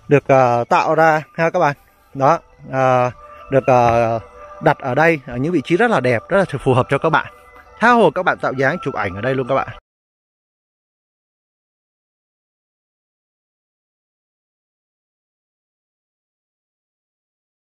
Được 0.08 0.28
à, 0.28 0.64
tạo 0.64 0.96
ra 0.96 1.24
ha 1.34 1.50
các 1.50 1.60
bạn 1.60 1.76
Đó 2.14 2.40
à, 2.72 3.12
Được 3.52 3.68
à, 3.68 4.20
đặt 4.62 4.80
ở 4.80 4.96
đây 4.96 5.20
ở 5.28 5.38
những 5.38 5.52
vị 5.54 5.62
trí 5.64 5.78
rất 5.78 5.92
là 5.92 6.00
đẹp, 6.00 6.24
rất 6.30 6.38
là 6.38 6.60
phù 6.60 6.74
hợp 6.74 6.88
cho 6.90 6.98
các 6.98 7.10
bạn. 7.10 7.34
Tha 7.80 7.92
hồ 7.92 8.12
các 8.12 8.24
bạn 8.24 8.38
tạo 8.42 8.54
dáng 8.54 8.78
chụp 8.84 8.94
ảnh 8.94 9.16
ở 9.16 9.22
đây 9.22 9.36
luôn 9.36 9.48
các 9.48 9.56
bạn. 9.56 9.68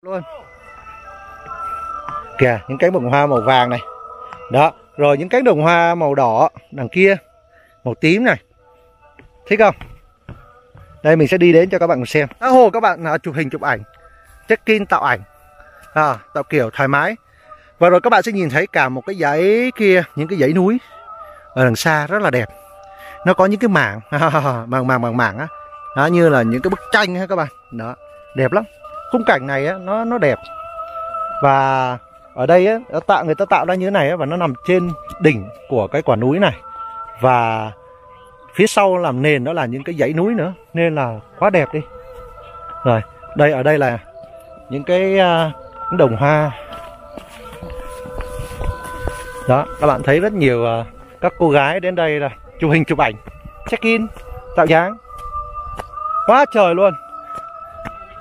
Luôn. 0.01 0.21
Kìa, 2.37 2.59
những 2.67 2.77
cánh 2.77 2.91
đồng 2.91 3.09
hoa 3.09 3.27
màu 3.27 3.41
vàng 3.41 3.69
này. 3.69 3.79
Đó, 4.51 4.71
rồi 4.97 5.17
những 5.17 5.29
cánh 5.29 5.43
đồng 5.43 5.61
hoa 5.61 5.95
màu 5.95 6.15
đỏ 6.15 6.49
đằng 6.71 6.89
kia, 6.89 7.17
màu 7.83 7.93
tím 8.01 8.23
này. 8.23 8.37
Thích 9.47 9.59
không? 9.59 9.75
Đây 11.03 11.15
mình 11.15 11.27
sẽ 11.27 11.37
đi 11.37 11.53
đến 11.53 11.69
cho 11.69 11.79
các 11.79 11.87
bạn 11.87 12.05
xem. 12.05 12.27
Tha 12.39 12.47
hồ 12.47 12.69
các 12.69 12.79
bạn 12.79 13.13
uh, 13.13 13.23
chụp 13.23 13.35
hình 13.35 13.49
chụp 13.49 13.61
ảnh, 13.61 13.83
check-in 14.47 14.85
tạo 14.85 15.01
ảnh. 15.03 15.19
À, 15.93 16.17
tạo 16.33 16.43
kiểu 16.43 16.69
thoải 16.73 16.87
mái. 16.87 17.15
Và 17.79 17.89
rồi 17.89 18.01
các 18.01 18.09
bạn 18.09 18.23
sẽ 18.23 18.31
nhìn 18.31 18.49
thấy 18.49 18.67
cả 18.67 18.89
một 18.89 19.05
cái 19.05 19.15
dãy 19.15 19.71
kia 19.75 20.03
những 20.15 20.27
cái 20.27 20.39
dãy 20.39 20.53
núi 20.53 20.77
ở 21.53 21.63
đằng 21.65 21.75
xa 21.75 22.07
rất 22.07 22.21
là 22.21 22.29
đẹp. 22.29 22.49
Nó 23.25 23.33
có 23.33 23.45
những 23.45 23.59
cái 23.59 23.69
mảng 23.69 23.99
mảng 24.67 24.87
mảng 24.87 25.01
mảng 25.01 25.17
mảng 25.17 25.37
á. 25.37 25.47
Đó, 25.97 26.05
như 26.05 26.29
là 26.29 26.41
những 26.41 26.61
cái 26.61 26.69
bức 26.69 26.79
tranh 26.91 27.15
ha 27.15 27.25
các 27.27 27.35
bạn. 27.35 27.47
Đó 27.71 27.95
đẹp 28.35 28.51
lắm. 28.51 28.63
Khung 29.11 29.23
cảnh 29.25 29.47
này 29.47 29.67
á 29.67 29.77
nó 29.77 30.03
nó 30.03 30.17
đẹp. 30.17 30.39
Và 31.43 31.97
ở 32.33 32.45
đây 32.45 32.67
á 32.67 32.79
tạo 33.07 33.25
người 33.25 33.35
ta 33.35 33.45
tạo 33.49 33.65
ra 33.65 33.75
như 33.75 33.85
thế 33.85 33.91
này 33.91 34.09
á, 34.09 34.15
và 34.15 34.25
nó 34.25 34.37
nằm 34.37 34.53
trên 34.67 34.91
đỉnh 35.21 35.49
của 35.69 35.87
cái 35.87 36.01
quả 36.01 36.15
núi 36.15 36.39
này 36.39 36.53
và 37.21 37.71
phía 38.53 38.67
sau 38.67 38.97
làm 38.97 39.21
nền 39.21 39.43
đó 39.43 39.53
là 39.53 39.65
những 39.65 39.83
cái 39.83 39.95
dãy 39.95 40.13
núi 40.13 40.33
nữa 40.33 40.53
nên 40.73 40.95
là 40.95 41.19
quá 41.39 41.49
đẹp 41.49 41.67
đi. 41.73 41.79
Rồi 42.83 43.01
đây 43.35 43.51
ở 43.51 43.63
đây 43.63 43.77
là 43.77 43.99
những 44.69 44.83
cái 44.83 45.17
uh, 45.19 45.99
đồng 45.99 46.15
hoa. 46.15 46.51
Đó 49.49 49.65
các 49.81 49.87
bạn 49.87 50.03
thấy 50.03 50.19
rất 50.19 50.33
nhiều 50.33 50.65
uh, 50.81 50.87
các 51.21 51.33
cô 51.37 51.49
gái 51.49 51.79
đến 51.79 51.95
đây 51.95 52.19
là 52.19 52.29
chụp 52.59 52.71
hình 52.71 52.85
chụp 52.85 52.99
ảnh 52.99 53.15
check 53.69 53.83
in 53.83 54.07
tạo 54.55 54.65
dáng. 54.65 54.97
Quá 56.27 56.45
trời 56.53 56.75
luôn. 56.75 56.93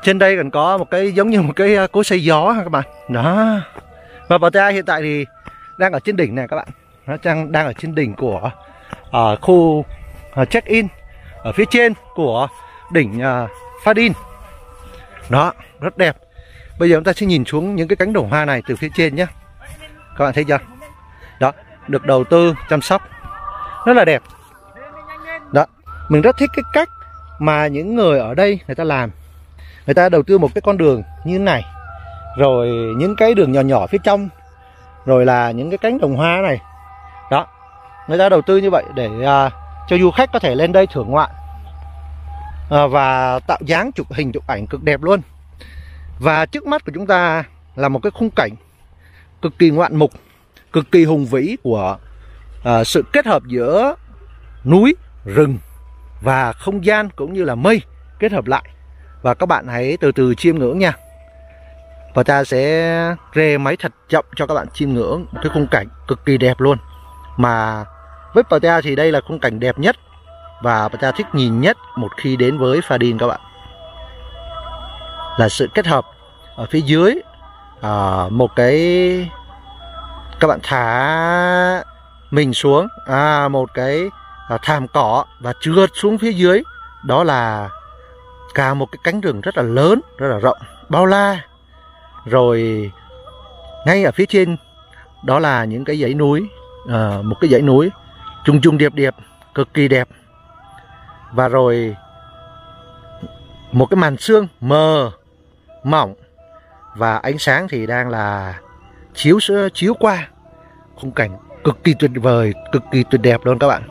Trên 0.02 0.18
đây 0.18 0.36
còn 0.36 0.50
có 0.50 0.78
một 0.78 0.90
cái 0.90 1.12
giống 1.12 1.30
như 1.30 1.42
một 1.42 1.52
cái 1.56 1.84
uh, 1.84 1.92
cối 1.92 2.04
xây 2.04 2.24
gió 2.24 2.50
ha 2.50 2.62
các 2.62 2.70
bạn? 2.72 2.84
Đó. 3.08 3.60
Và 4.28 4.38
bà 4.38 4.50
ta 4.50 4.68
hiện 4.68 4.84
tại 4.84 5.02
thì 5.02 5.26
đang 5.76 5.92
ở 5.92 6.00
trên 6.00 6.16
đỉnh 6.16 6.34
này 6.34 6.48
các 6.48 6.56
bạn. 6.56 6.68
Nó 7.06 7.16
đang 7.22 7.52
đang 7.52 7.66
ở 7.66 7.72
trên 7.72 7.94
đỉnh 7.94 8.14
của 8.14 8.50
ở 9.10 9.36
khu 9.36 9.84
à, 10.34 10.44
check 10.44 10.66
in 10.66 10.86
ở 11.42 11.52
phía 11.52 11.64
trên 11.70 11.92
của 12.14 12.48
đỉnh 12.92 13.20
à, 13.20 13.42
uh, 13.42 13.50
Pha 13.84 13.92
đó 15.28 15.52
rất 15.80 15.98
đẹp. 15.98 16.16
Bây 16.78 16.90
giờ 16.90 16.96
chúng 16.96 17.04
ta 17.04 17.12
sẽ 17.12 17.26
nhìn 17.26 17.44
xuống 17.44 17.76
những 17.76 17.88
cái 17.88 17.96
cánh 17.96 18.12
đồng 18.12 18.30
hoa 18.30 18.44
này 18.44 18.62
từ 18.68 18.76
phía 18.76 18.88
trên 18.94 19.16
nhé. 19.16 19.26
Các 20.16 20.24
bạn 20.24 20.32
thấy 20.34 20.44
chưa? 20.44 20.58
Đó 21.40 21.52
Được 21.88 22.04
đầu 22.06 22.24
tư 22.24 22.54
chăm 22.68 22.80
sóc. 22.80 23.02
Rất 23.86 23.92
là 23.92 24.04
đẹp. 24.04 24.22
Đó 25.52 25.66
Mình 26.08 26.22
rất 26.22 26.36
thích 26.38 26.50
cái 26.56 26.62
cách 26.72 26.88
mà 27.38 27.66
những 27.66 27.94
người 27.94 28.18
ở 28.18 28.34
đây 28.34 28.60
người 28.66 28.74
ta 28.74 28.84
làm. 28.84 29.10
Người 29.86 29.94
ta 29.94 30.08
đầu 30.08 30.22
tư 30.22 30.38
một 30.38 30.54
cái 30.54 30.62
con 30.62 30.78
đường 30.78 31.02
như 31.24 31.38
thế 31.38 31.44
này. 31.44 31.64
Rồi 32.38 32.68
những 32.96 33.16
cái 33.16 33.34
đường 33.34 33.52
nhỏ 33.52 33.60
nhỏ 33.60 33.86
phía 33.86 33.98
trong. 34.04 34.28
Rồi 35.06 35.26
là 35.26 35.50
những 35.50 35.70
cái 35.70 35.78
cánh 35.78 35.98
đồng 35.98 36.16
hoa 36.16 36.40
này. 36.42 36.60
Người 38.08 38.18
ta 38.18 38.28
đầu 38.28 38.42
tư 38.42 38.56
như 38.56 38.70
vậy 38.70 38.84
để 38.94 39.08
à, 39.24 39.50
cho 39.88 39.98
du 39.98 40.10
khách 40.10 40.32
có 40.32 40.38
thể 40.38 40.54
lên 40.54 40.72
đây 40.72 40.86
thưởng 40.86 41.10
ngoạn 41.10 41.30
à, 42.70 42.86
Và 42.86 43.38
tạo 43.46 43.58
dáng 43.66 43.92
chụp 43.92 44.06
hình 44.12 44.32
chụp 44.32 44.46
ảnh 44.46 44.66
cực 44.66 44.82
đẹp 44.82 45.02
luôn 45.02 45.20
và 46.20 46.46
trước 46.46 46.66
mắt 46.66 46.84
của 46.84 46.92
chúng 46.94 47.06
ta 47.06 47.44
là 47.76 47.88
một 47.88 48.00
cái 48.02 48.10
khung 48.10 48.30
cảnh 48.30 48.50
cực 49.42 49.58
kỳ 49.58 49.70
ngoạn 49.70 49.96
mục, 49.96 50.10
cực 50.72 50.90
kỳ 50.92 51.04
hùng 51.04 51.26
vĩ 51.26 51.56
của 51.62 51.96
à, 52.64 52.84
sự 52.84 53.04
kết 53.12 53.26
hợp 53.26 53.42
giữa 53.46 53.94
núi, 54.64 54.96
rừng 55.24 55.58
và 56.20 56.52
không 56.52 56.84
gian 56.84 57.08
cũng 57.16 57.32
như 57.32 57.44
là 57.44 57.54
mây 57.54 57.82
kết 58.18 58.32
hợp 58.32 58.46
lại. 58.46 58.64
Và 59.22 59.34
các 59.34 59.46
bạn 59.46 59.66
hãy 59.66 59.96
từ 60.00 60.12
từ 60.12 60.34
chiêm 60.34 60.58
ngưỡng 60.58 60.78
nha. 60.78 60.92
Và 62.14 62.22
ta 62.22 62.44
sẽ 62.44 63.14
rê 63.34 63.58
máy 63.58 63.76
thật 63.76 63.92
chậm 64.08 64.24
cho 64.36 64.46
các 64.46 64.54
bạn 64.54 64.66
chiêm 64.74 64.90
ngưỡng 64.90 65.26
một 65.32 65.40
cái 65.42 65.50
khung 65.54 65.66
cảnh 65.70 65.86
cực 66.08 66.24
kỳ 66.24 66.38
đẹp 66.38 66.60
luôn. 66.60 66.78
Mà 67.40 67.84
với 68.34 68.44
Pattaya 68.44 68.80
thì 68.80 68.96
đây 68.96 69.12
là 69.12 69.20
khung 69.20 69.38
cảnh 69.38 69.60
đẹp 69.60 69.78
nhất 69.78 69.96
và 70.62 70.88
Pattaya 70.88 71.12
thích 71.12 71.26
nhìn 71.32 71.60
nhất 71.60 71.76
một 71.96 72.08
khi 72.16 72.36
đến 72.36 72.58
với 72.58 72.80
Pha 72.80 72.98
các 73.18 73.26
bạn. 73.26 73.40
Là 75.38 75.48
sự 75.48 75.68
kết 75.74 75.86
hợp 75.86 76.04
ở 76.56 76.66
phía 76.70 76.80
dưới 76.80 77.14
à, 77.80 78.24
một 78.30 78.56
cái 78.56 78.76
các 80.40 80.46
bạn 80.46 80.58
thả 80.62 81.84
mình 82.30 82.54
xuống 82.54 82.86
à, 83.06 83.48
một 83.48 83.74
cái 83.74 84.10
à, 84.48 84.58
thảm 84.62 84.88
cỏ 84.88 85.24
và 85.40 85.52
trượt 85.60 85.90
xuống 85.94 86.18
phía 86.18 86.32
dưới. 86.32 86.62
Đó 87.04 87.24
là 87.24 87.68
cả 88.54 88.74
một 88.74 88.86
cái 88.92 88.98
cánh 89.04 89.20
rừng 89.20 89.40
rất 89.40 89.56
là 89.56 89.62
lớn 89.62 90.00
rất 90.18 90.28
là 90.28 90.38
rộng 90.38 90.58
bao 90.88 91.06
la. 91.06 91.40
Rồi 92.24 92.90
ngay 93.86 94.04
ở 94.04 94.12
phía 94.12 94.26
trên 94.26 94.56
đó 95.22 95.38
là 95.38 95.64
những 95.64 95.84
cái 95.84 96.00
dãy 96.00 96.14
núi 96.14 96.48
à, 96.88 97.18
một 97.22 97.36
cái 97.40 97.50
dãy 97.50 97.62
núi 97.62 97.90
trùng 98.44 98.60
trùng 98.60 98.78
điệp 98.78 98.94
điệp 98.94 99.14
cực 99.54 99.74
kỳ 99.74 99.88
đẹp 99.88 100.08
và 101.32 101.48
rồi 101.48 101.96
một 103.72 103.86
cái 103.86 103.96
màn 103.96 104.16
sương 104.16 104.48
mờ 104.60 105.10
mỏng 105.84 106.14
và 106.96 107.16
ánh 107.16 107.38
sáng 107.38 107.68
thì 107.68 107.86
đang 107.86 108.08
là 108.08 108.58
chiếu 109.14 109.38
chiếu 109.74 109.94
qua 109.94 110.28
khung 110.96 111.12
cảnh 111.12 111.38
cực 111.64 111.84
kỳ 111.84 111.94
tuyệt 111.98 112.10
vời, 112.14 112.54
cực 112.72 112.82
kỳ 112.92 113.04
tuyệt 113.10 113.20
đẹp 113.20 113.40
luôn 113.44 113.58
các 113.58 113.68
bạn. 113.68 113.82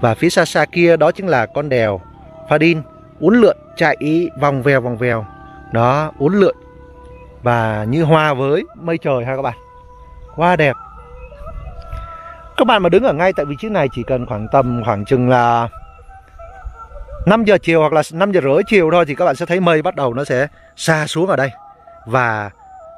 Và 0.00 0.14
phía 0.14 0.30
xa 0.30 0.44
xa 0.44 0.64
kia 0.64 0.96
đó 0.96 1.12
chính 1.12 1.26
là 1.26 1.46
con 1.46 1.68
đèo 1.68 2.00
Pha 2.48 2.58
Đin 2.58 2.82
uốn 3.20 3.40
lượn 3.40 3.56
chạy 3.76 3.96
vòng 4.40 4.62
vèo 4.62 4.80
vòng 4.80 4.96
vèo. 4.96 5.26
Đó, 5.72 6.12
uốn 6.18 6.34
lượn 6.34 6.56
và 7.42 7.84
như 7.88 8.04
hoa 8.04 8.34
với 8.34 8.64
mây 8.74 8.98
trời 8.98 9.24
ha 9.24 9.36
các 9.36 9.42
bạn. 9.42 9.56
Quá 10.36 10.56
đẹp. 10.56 10.76
Các 12.60 12.66
bạn 12.66 12.82
mà 12.82 12.88
đứng 12.88 13.04
ở 13.04 13.12
ngay 13.12 13.32
tại 13.32 13.46
vị 13.46 13.56
trí 13.58 13.68
này 13.68 13.88
chỉ 13.92 14.02
cần 14.02 14.26
khoảng 14.26 14.48
tầm 14.52 14.82
khoảng 14.84 15.04
chừng 15.04 15.28
là 15.28 15.68
5 17.26 17.44
giờ 17.44 17.58
chiều 17.62 17.80
hoặc 17.80 17.92
là 17.92 18.02
5 18.12 18.32
giờ 18.32 18.40
rưỡi 18.40 18.62
chiều 18.66 18.90
thôi 18.92 19.04
thì 19.06 19.14
các 19.14 19.24
bạn 19.24 19.36
sẽ 19.36 19.46
thấy 19.46 19.60
mây 19.60 19.82
bắt 19.82 19.96
đầu 19.96 20.14
nó 20.14 20.24
sẽ 20.24 20.46
xa 20.76 21.06
xuống 21.06 21.26
ở 21.26 21.36
đây 21.36 21.50
và 22.06 22.50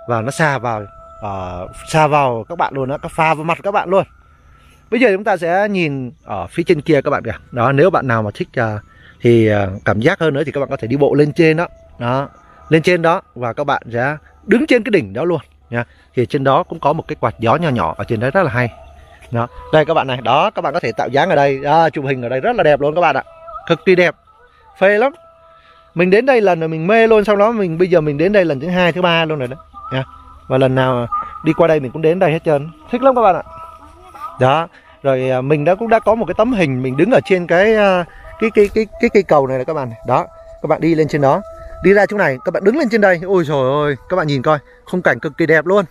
và 0.08 0.20
nó 0.20 0.30
xa 0.30 0.58
vào 0.58 0.82
uh, 1.26 1.70
xa 1.88 2.06
vào 2.06 2.44
các 2.48 2.58
bạn 2.58 2.74
luôn 2.74 2.88
đó, 2.88 2.98
các 2.98 3.12
pha 3.12 3.34
vào 3.34 3.44
mặt 3.44 3.58
các 3.62 3.70
bạn 3.70 3.88
luôn. 3.88 4.04
Bây 4.90 5.00
giờ 5.00 5.08
chúng 5.14 5.24
ta 5.24 5.36
sẽ 5.36 5.68
nhìn 5.68 6.12
ở 6.24 6.46
phía 6.46 6.62
trên 6.62 6.80
kia 6.80 7.00
các 7.00 7.10
bạn 7.10 7.24
kìa. 7.24 7.36
Đó, 7.50 7.72
nếu 7.72 7.90
bạn 7.90 8.08
nào 8.08 8.22
mà 8.22 8.30
thích 8.34 8.48
uh, 8.60 8.80
thì 9.20 9.50
uh, 9.52 9.84
cảm 9.84 10.00
giác 10.00 10.20
hơn 10.20 10.34
nữa 10.34 10.42
thì 10.46 10.52
các 10.52 10.60
bạn 10.60 10.70
có 10.70 10.76
thể 10.76 10.88
đi 10.88 10.96
bộ 10.96 11.14
lên 11.14 11.32
trên 11.32 11.56
đó. 11.56 11.66
Đó. 11.98 12.28
lên 12.68 12.82
trên 12.82 13.02
đó 13.02 13.22
và 13.34 13.52
các 13.52 13.64
bạn 13.64 13.82
sẽ 13.92 14.16
đứng 14.46 14.66
trên 14.66 14.82
cái 14.82 14.90
đỉnh 14.90 15.12
đó 15.12 15.24
luôn 15.24 15.40
nha 15.70 15.84
thì 16.14 16.26
trên 16.26 16.44
đó 16.44 16.62
cũng 16.62 16.80
có 16.80 16.92
một 16.92 17.04
cái 17.08 17.16
quạt 17.20 17.34
gió 17.38 17.56
nhỏ 17.56 17.68
nhỏ 17.68 17.94
ở 17.98 18.04
trên 18.04 18.20
đấy 18.20 18.30
rất 18.30 18.42
là 18.42 18.50
hay 18.50 18.70
đó. 19.32 19.46
Đây 19.72 19.84
các 19.84 19.94
bạn 19.94 20.06
này 20.06 20.18
đó 20.22 20.50
các 20.50 20.62
bạn 20.62 20.74
có 20.74 20.80
thể 20.80 20.92
tạo 20.92 21.08
dáng 21.08 21.30
ở 21.30 21.36
đây. 21.36 21.58
Đó, 21.58 21.90
chụp 21.90 22.04
hình 22.04 22.22
ở 22.22 22.28
đây 22.28 22.40
rất 22.40 22.56
là 22.56 22.62
đẹp 22.62 22.80
luôn 22.80 22.94
các 22.94 23.00
bạn 23.00 23.16
ạ. 23.16 23.22
Cực 23.68 23.84
kỳ 23.84 23.94
đẹp. 23.94 24.14
Phê 24.78 24.98
lắm. 24.98 25.12
Mình 25.94 26.10
đến 26.10 26.26
đây 26.26 26.40
lần 26.40 26.60
rồi 26.60 26.68
mình 26.68 26.86
mê 26.86 27.06
luôn 27.06 27.24
sau 27.24 27.36
đó 27.36 27.50
mình 27.50 27.78
bây 27.78 27.88
giờ 27.88 28.00
mình 28.00 28.18
đến 28.18 28.32
đây 28.32 28.44
lần 28.44 28.60
thứ 28.60 28.68
hai 28.68 28.92
thứ 28.92 29.02
ba 29.02 29.24
luôn 29.24 29.38
rồi 29.38 29.48
đó. 29.48 29.56
Nha. 29.92 30.04
Và 30.48 30.58
lần 30.58 30.74
nào 30.74 31.06
đi 31.44 31.52
qua 31.52 31.68
đây 31.68 31.80
mình 31.80 31.92
cũng 31.92 32.02
đến 32.02 32.18
đây 32.18 32.32
hết 32.32 32.44
trơn. 32.44 32.70
Thích 32.90 33.02
lắm 33.02 33.14
các 33.14 33.22
bạn 33.22 33.34
ạ. 33.36 33.42
Đó. 34.40 34.68
Rồi 35.02 35.30
à, 35.30 35.40
mình 35.40 35.64
đã 35.64 35.74
cũng 35.74 35.88
đã 35.88 35.98
có 35.98 36.14
một 36.14 36.24
cái 36.26 36.34
tấm 36.38 36.52
hình 36.52 36.82
mình 36.82 36.96
đứng 36.96 37.10
ở 37.10 37.20
trên 37.24 37.46
cái 37.46 37.74
à, 37.76 38.04
cái 38.40 38.50
cái 38.54 38.68
cái 38.74 38.86
cái 39.00 39.10
cây 39.14 39.22
cầu 39.22 39.46
này 39.46 39.58
là 39.58 39.64
các 39.64 39.74
bạn 39.74 39.90
đó. 40.06 40.26
Các 40.62 40.66
bạn 40.68 40.80
đi 40.80 40.94
lên 40.94 41.08
trên 41.08 41.20
đó. 41.20 41.40
Đi 41.84 41.92
ra 41.92 42.06
chỗ 42.06 42.16
này 42.16 42.36
các 42.44 42.54
bạn 42.54 42.64
đứng 42.64 42.76
lên 42.76 42.88
trên 42.90 43.00
đây. 43.00 43.20
Ôi 43.26 43.44
trời 43.48 43.72
ơi 43.84 43.96
các 44.08 44.16
bạn 44.16 44.26
nhìn 44.26 44.42
coi. 44.42 44.58
Khung 44.84 45.02
cảnh 45.02 45.18
cực 45.20 45.36
kỳ 45.38 45.46
đẹp 45.46 45.66
luôn. 45.66 45.84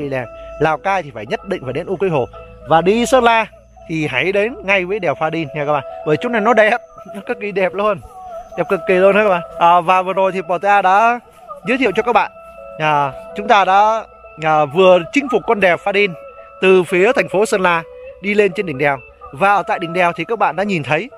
Thì 0.00 0.08
đi 0.08 0.16
Lào 0.60 0.78
Cai 0.78 1.02
thì 1.02 1.10
phải 1.14 1.26
nhất 1.26 1.48
định 1.48 1.62
phải 1.64 1.72
đến 1.72 1.86
U 1.86 1.96
Quy 1.96 2.08
Hồ. 2.08 2.28
Và 2.68 2.80
đi 2.80 3.06
Sơn 3.06 3.24
La 3.24 3.46
thì 3.88 4.06
hãy 4.06 4.32
đến 4.32 4.54
ngay 4.64 4.84
với 4.84 4.98
đèo 4.98 5.14
Pha 5.14 5.30
Đin 5.30 5.48
nha 5.54 5.64
các 5.66 5.72
bạn. 5.72 5.84
Bởi 6.06 6.16
chỗ 6.20 6.28
này 6.28 6.40
nó 6.40 6.54
đẹp 6.54 6.80
nó 7.14 7.20
cực 7.26 7.40
kỳ 7.40 7.52
đẹp 7.52 7.74
luôn. 7.74 7.98
Đẹp 8.58 8.64
cực 8.70 8.80
kỳ 8.88 8.94
luôn 8.94 9.14
đấy 9.14 9.24
các 9.24 9.30
bạn? 9.30 9.42
À, 9.58 9.80
và 9.80 10.02
vừa 10.02 10.12
rồi 10.12 10.32
thì 10.32 10.40
Porta 10.42 10.82
đã 10.82 11.20
giới 11.66 11.78
thiệu 11.78 11.90
cho 11.96 12.02
các 12.02 12.12
bạn 12.12 12.30
à, 12.80 13.12
chúng 13.36 13.48
ta 13.48 13.64
đã 13.64 14.04
à, 14.42 14.64
vừa 14.64 14.98
chinh 15.12 15.28
phục 15.32 15.42
con 15.46 15.60
đèo 15.60 15.76
Pha 15.76 15.92
Đin 15.92 16.12
từ 16.60 16.82
phía 16.82 17.12
thành 17.12 17.28
phố 17.28 17.46
Sơn 17.46 17.60
La 17.60 17.82
đi 18.22 18.34
lên 18.34 18.52
trên 18.52 18.66
đỉnh 18.66 18.78
đèo. 18.78 18.98
Và 19.32 19.54
ở 19.54 19.62
tại 19.62 19.78
đỉnh 19.78 19.92
đèo 19.92 20.12
thì 20.12 20.24
các 20.24 20.38
bạn 20.38 20.56
đã 20.56 20.62
nhìn 20.62 20.82
thấy 20.82 21.10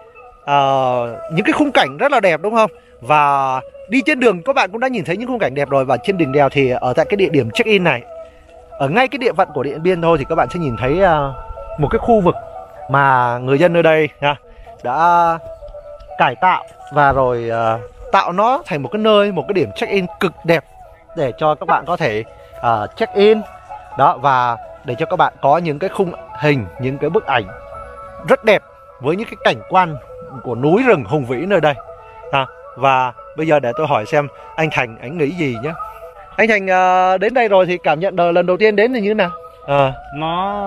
à, 0.44 0.56
những 1.32 1.44
cái 1.44 1.52
khung 1.52 1.72
cảnh 1.72 1.96
rất 1.96 2.12
là 2.12 2.20
đẹp 2.20 2.40
đúng 2.42 2.54
không? 2.54 2.70
Và 3.00 3.60
đi 3.88 4.02
trên 4.06 4.20
đường 4.20 4.42
các 4.42 4.52
bạn 4.56 4.70
cũng 4.70 4.80
đã 4.80 4.88
nhìn 4.88 5.04
thấy 5.04 5.16
những 5.16 5.28
khung 5.28 5.38
cảnh 5.38 5.54
đẹp 5.54 5.70
rồi. 5.70 5.84
Và 5.84 5.96
trên 5.96 6.18
đỉnh 6.18 6.32
đèo 6.32 6.48
thì 6.48 6.70
ở 6.70 6.92
tại 6.92 7.06
cái 7.08 7.16
địa 7.16 7.28
điểm 7.28 7.50
check 7.50 7.66
in 7.66 7.84
này 7.84 8.02
ở 8.82 8.88
ngay 8.88 9.08
cái 9.08 9.18
địa 9.18 9.32
phận 9.32 9.48
của 9.54 9.62
điện 9.62 9.82
biên 9.82 10.02
thôi 10.02 10.18
thì 10.18 10.24
các 10.28 10.34
bạn 10.34 10.48
sẽ 10.50 10.58
nhìn 10.58 10.76
thấy 10.76 11.02
à, 11.02 11.32
một 11.78 11.88
cái 11.90 11.98
khu 11.98 12.20
vực 12.20 12.34
mà 12.90 13.38
người 13.38 13.58
dân 13.58 13.72
nơi 13.72 13.82
đây 13.82 14.08
nha, 14.20 14.36
đã 14.82 15.38
cải 16.18 16.34
tạo 16.34 16.64
và 16.92 17.12
rồi 17.12 17.50
à, 17.50 17.78
tạo 18.12 18.32
nó 18.32 18.62
thành 18.66 18.82
một 18.82 18.88
cái 18.92 18.98
nơi 18.98 19.32
một 19.32 19.44
cái 19.48 19.54
điểm 19.54 19.70
check 19.76 19.92
in 19.92 20.06
cực 20.20 20.32
đẹp 20.44 20.64
để 21.16 21.32
cho 21.38 21.54
các 21.54 21.66
bạn 21.66 21.84
có 21.86 21.96
thể 21.96 22.24
à, 22.62 22.86
check 22.96 23.14
in 23.14 23.40
đó 23.98 24.16
và 24.16 24.56
để 24.84 24.94
cho 24.98 25.06
các 25.06 25.16
bạn 25.16 25.32
có 25.42 25.58
những 25.58 25.78
cái 25.78 25.90
khung 25.90 26.12
hình 26.40 26.66
những 26.80 26.98
cái 26.98 27.10
bức 27.10 27.26
ảnh 27.26 27.44
rất 28.28 28.44
đẹp 28.44 28.62
với 29.00 29.16
những 29.16 29.28
cái 29.28 29.36
cảnh 29.44 29.62
quan 29.68 29.96
của 30.42 30.54
núi 30.54 30.82
rừng 30.86 31.04
hùng 31.04 31.26
vĩ 31.26 31.46
nơi 31.46 31.60
đây. 31.60 31.74
À, 32.32 32.46
và 32.76 33.12
bây 33.36 33.46
giờ 33.46 33.60
để 33.60 33.72
tôi 33.76 33.86
hỏi 33.86 34.06
xem 34.06 34.28
anh 34.56 34.68
Thành 34.72 34.96
anh 35.00 35.18
nghĩ 35.18 35.30
gì 35.30 35.56
nhé 35.62 35.72
anh 36.42 36.48
Thành 36.48 36.70
à, 36.70 37.16
đến 37.18 37.35
đây 37.35 37.48
rồi 37.48 37.66
thì 37.66 37.78
cảm 37.78 38.00
nhận 38.00 38.16
lần 38.16 38.46
đầu 38.46 38.57
tiên 38.57 38.76
đến 38.76 38.92
thì 38.94 39.00
như 39.00 39.11
thế 39.11 39.14
nào? 39.14 39.31
À, 39.66 39.92
nó 40.14 40.64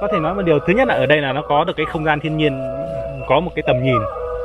có 0.00 0.08
thể 0.12 0.18
nói 0.18 0.34
một 0.34 0.42
điều 0.42 0.58
thứ 0.58 0.72
nhất 0.72 0.88
là 0.88 0.94
ở 0.94 1.06
đây 1.06 1.20
là 1.20 1.32
nó 1.32 1.42
có 1.48 1.64
được 1.64 1.72
cái 1.76 1.86
không 1.86 2.04
gian 2.04 2.20
thiên 2.20 2.36
nhiên 2.36 2.60
có 3.28 3.40
một 3.40 3.50
cái 3.54 3.62
tầm 3.66 3.82
nhìn 3.82 3.98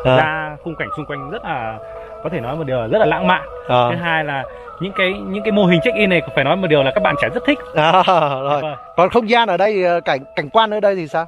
à, 0.04 0.18
ra 0.18 0.58
khung 0.64 0.76
cảnh 0.76 0.88
xung 0.98 1.06
quanh 1.06 1.30
rất 1.30 1.46
là 1.46 1.78
có 2.24 2.30
thể 2.30 2.40
nói 2.40 2.56
một 2.56 2.64
điều 2.64 2.78
là 2.78 2.88
rất 2.88 3.00
là 3.00 3.06
lãng 3.06 3.28
mạn. 3.28 3.42
À, 3.68 3.90
thứ 3.90 3.96
hai 3.96 4.24
là 4.24 4.44
những 4.80 4.92
cái 4.92 5.14
những 5.14 5.44
cái 5.44 5.52
mô 5.52 5.66
hình 5.66 5.80
check 5.84 5.98
in 5.98 6.10
này 6.10 6.22
phải 6.36 6.44
nói 6.44 6.56
một 6.56 6.68
điều 6.68 6.84
là 6.84 6.92
các 6.96 7.04
bạn 7.04 7.16
trẻ 7.22 7.30
rất 7.34 7.44
thích. 7.46 7.60
À, 7.76 8.04
rồi. 8.42 8.62
Vâng. 8.62 8.76
còn 8.96 9.10
không 9.10 9.30
gian 9.30 9.48
ở 9.48 9.58
đây 9.58 9.86
à, 9.86 10.00
cảnh 10.00 10.22
cảnh 10.36 10.50
quan 10.50 10.72
ở 10.72 10.80
đây 10.80 10.96
thì 10.96 11.08
sao? 11.08 11.26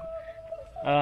Ờ, 0.85 0.93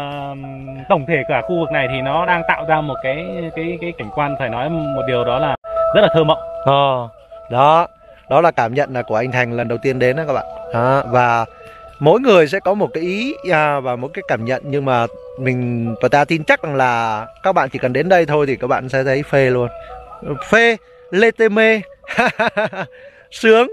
tổng 0.89 1.05
thể 1.07 1.23
cả 1.27 1.41
khu 1.41 1.59
vực 1.59 1.71
này 1.71 1.87
thì 1.91 2.01
nó 2.01 2.25
đang 2.25 2.41
tạo 2.47 2.65
ra 2.67 2.81
một 2.81 2.95
cái 3.03 3.25
cái 3.55 3.77
cái 3.81 3.93
cảnh 3.97 4.09
quan 4.15 4.35
phải 4.39 4.49
nói 4.49 4.69
một 4.69 5.01
điều 5.07 5.23
đó 5.23 5.39
là 5.39 5.55
rất 5.95 6.01
là 6.01 6.07
thơ 6.13 6.23
mộng. 6.23 6.39
Ờ, 6.65 7.07
đó 7.51 7.87
đó 8.29 8.41
là 8.41 8.51
cảm 8.51 8.73
nhận 8.73 8.93
là 8.93 9.01
của 9.01 9.15
anh 9.15 9.31
Thành 9.31 9.53
lần 9.53 9.67
đầu 9.67 9.77
tiên 9.81 9.99
đến 9.99 10.15
đó 10.15 10.23
các 10.27 10.33
bạn. 10.33 10.45
Đó, 10.73 11.03
và 11.11 11.45
mỗi 11.99 12.19
người 12.19 12.47
sẽ 12.47 12.59
có 12.59 12.73
một 12.73 12.89
cái 12.93 13.03
ý 13.03 13.35
à, 13.51 13.79
và 13.79 13.95
một 13.95 14.09
cái 14.13 14.23
cảm 14.27 14.45
nhận 14.45 14.61
nhưng 14.65 14.85
mà 14.85 15.07
mình 15.39 15.95
và 16.01 16.09
ta 16.09 16.25
tin 16.25 16.43
chắc 16.43 16.63
rằng 16.63 16.75
là 16.75 17.25
các 17.43 17.51
bạn 17.51 17.69
chỉ 17.69 17.79
cần 17.79 17.93
đến 17.93 18.09
đây 18.09 18.25
thôi 18.25 18.45
thì 18.47 18.55
các 18.55 18.67
bạn 18.67 18.89
sẽ 18.89 19.03
thấy 19.03 19.23
phê 19.23 19.49
luôn. 19.49 19.67
Phê 20.49 20.77
lê 21.11 21.31
tê 21.31 21.49
mê 21.49 21.81
sướng. 23.31 23.67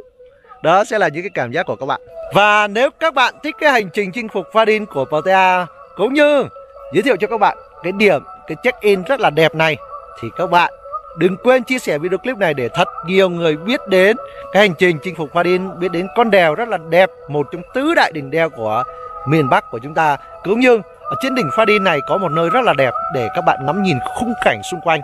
Đó 0.62 0.84
sẽ 0.84 0.98
là 0.98 1.08
những 1.08 1.22
cái 1.22 1.30
cảm 1.34 1.52
giác 1.52 1.66
của 1.66 1.76
các 1.76 1.86
bạn. 1.86 2.00
Và 2.34 2.66
nếu 2.66 2.90
các 3.00 3.14
bạn 3.14 3.34
thích 3.42 3.56
cái 3.60 3.70
hành 3.70 3.90
trình 3.92 4.12
chinh 4.12 4.28
phục 4.28 4.46
Vadin 4.52 4.86
của 4.86 5.04
PTA 5.04 5.66
cũng 5.96 6.14
như 6.14 6.48
giới 6.92 7.02
thiệu 7.02 7.16
cho 7.16 7.26
các 7.26 7.38
bạn 7.38 7.58
cái 7.82 7.92
điểm 7.92 8.22
cái 8.46 8.56
check 8.62 8.80
in 8.80 9.02
rất 9.02 9.20
là 9.20 9.30
đẹp 9.30 9.54
này 9.54 9.76
thì 10.20 10.28
các 10.36 10.50
bạn 10.50 10.72
đừng 11.18 11.36
quên 11.36 11.62
chia 11.62 11.78
sẻ 11.78 11.98
video 11.98 12.18
clip 12.18 12.36
này 12.36 12.54
để 12.54 12.68
thật 12.68 12.88
nhiều 13.06 13.28
người 13.28 13.56
biết 13.56 13.80
đến. 13.88 14.16
Cái 14.52 14.68
hành 14.68 14.74
trình 14.78 14.98
chinh 15.02 15.14
phục 15.16 15.32
Fadin 15.32 15.78
biết 15.78 15.92
đến 15.92 16.06
con 16.16 16.30
đèo 16.30 16.54
rất 16.54 16.68
là 16.68 16.78
đẹp 16.88 17.10
một 17.28 17.46
trong 17.52 17.62
tứ 17.74 17.94
đại 17.94 18.12
đỉnh 18.12 18.30
đèo 18.30 18.50
của 18.50 18.82
miền 19.28 19.48
Bắc 19.50 19.70
của 19.70 19.78
chúng 19.78 19.94
ta. 19.94 20.16
Cũng 20.42 20.60
như 20.60 20.80
ở 21.02 21.16
trên 21.22 21.34
đỉnh 21.34 21.48
Fadin 21.48 21.82
này 21.82 21.98
có 22.08 22.18
một 22.18 22.28
nơi 22.28 22.50
rất 22.50 22.64
là 22.64 22.74
đẹp 22.78 22.92
để 23.14 23.28
các 23.34 23.40
bạn 23.46 23.66
ngắm 23.66 23.82
nhìn 23.82 23.96
khung 24.18 24.32
cảnh 24.44 24.60
xung 24.70 24.80
quanh. 24.80 25.00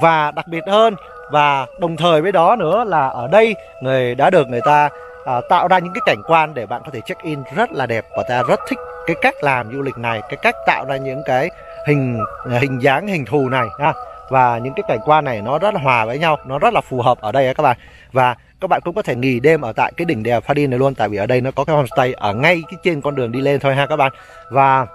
Và 0.00 0.30
đặc 0.30 0.46
biệt 0.46 0.64
hơn 0.66 0.96
và 1.30 1.66
đồng 1.80 1.96
thời 1.96 2.22
với 2.22 2.32
đó 2.32 2.56
nữa 2.56 2.84
là 2.86 3.08
ở 3.08 3.28
đây 3.28 3.54
người 3.80 4.14
đã 4.14 4.30
được 4.30 4.48
người 4.48 4.60
ta 4.64 4.88
à, 5.24 5.40
tạo 5.48 5.68
ra 5.68 5.78
những 5.78 5.92
cái 5.92 6.02
cảnh 6.06 6.22
quan 6.26 6.54
để 6.54 6.66
bạn 6.66 6.82
có 6.84 6.90
thể 6.92 7.00
check 7.06 7.22
in 7.22 7.42
rất 7.56 7.72
là 7.72 7.86
đẹp 7.86 8.04
và 8.16 8.22
ta 8.28 8.42
rất 8.42 8.60
thích 8.68 8.78
cái 9.06 9.16
cách 9.22 9.34
làm 9.42 9.72
du 9.72 9.82
lịch 9.82 9.98
này 9.98 10.22
cái 10.28 10.36
cách 10.42 10.54
tạo 10.66 10.84
ra 10.84 10.96
những 10.96 11.22
cái 11.26 11.50
hình 11.86 12.18
hình 12.60 12.78
dáng 12.78 13.06
hình 13.06 13.24
thù 13.24 13.48
này 13.48 13.66
ha 13.78 13.92
và 14.32 14.58
những 14.58 14.74
cái 14.74 14.84
cảnh 14.88 14.98
quan 15.04 15.24
này 15.24 15.42
nó 15.42 15.58
rất 15.58 15.74
là 15.74 15.80
hòa 15.80 16.04
với 16.04 16.18
nhau 16.18 16.36
nó 16.46 16.58
rất 16.58 16.74
là 16.74 16.80
phù 16.80 17.02
hợp 17.02 17.20
ở 17.20 17.32
đây 17.32 17.54
các 17.54 17.62
bạn. 17.62 17.76
Và 18.12 18.36
các 18.60 18.68
bạn 18.68 18.80
cũng 18.84 18.94
có 18.94 19.02
thể 19.02 19.14
nghỉ 19.14 19.40
đêm 19.40 19.60
ở 19.60 19.72
tại 19.72 19.92
cái 19.96 20.04
đỉnh 20.04 20.22
đèo 20.22 20.40
Pha 20.40 20.54
này 20.54 20.66
luôn 20.66 20.94
tại 20.94 21.08
vì 21.08 21.16
ở 21.16 21.26
đây 21.26 21.40
nó 21.40 21.50
có 21.50 21.64
cái 21.64 21.76
homestay 21.76 22.12
ở 22.12 22.34
ngay 22.34 22.62
cái 22.70 22.78
trên 22.82 23.00
con 23.00 23.14
đường 23.14 23.32
đi 23.32 23.40
lên 23.40 23.60
thôi 23.60 23.74
ha 23.74 23.86
các 23.86 23.96
bạn. 23.96 24.12
Và 24.50 24.86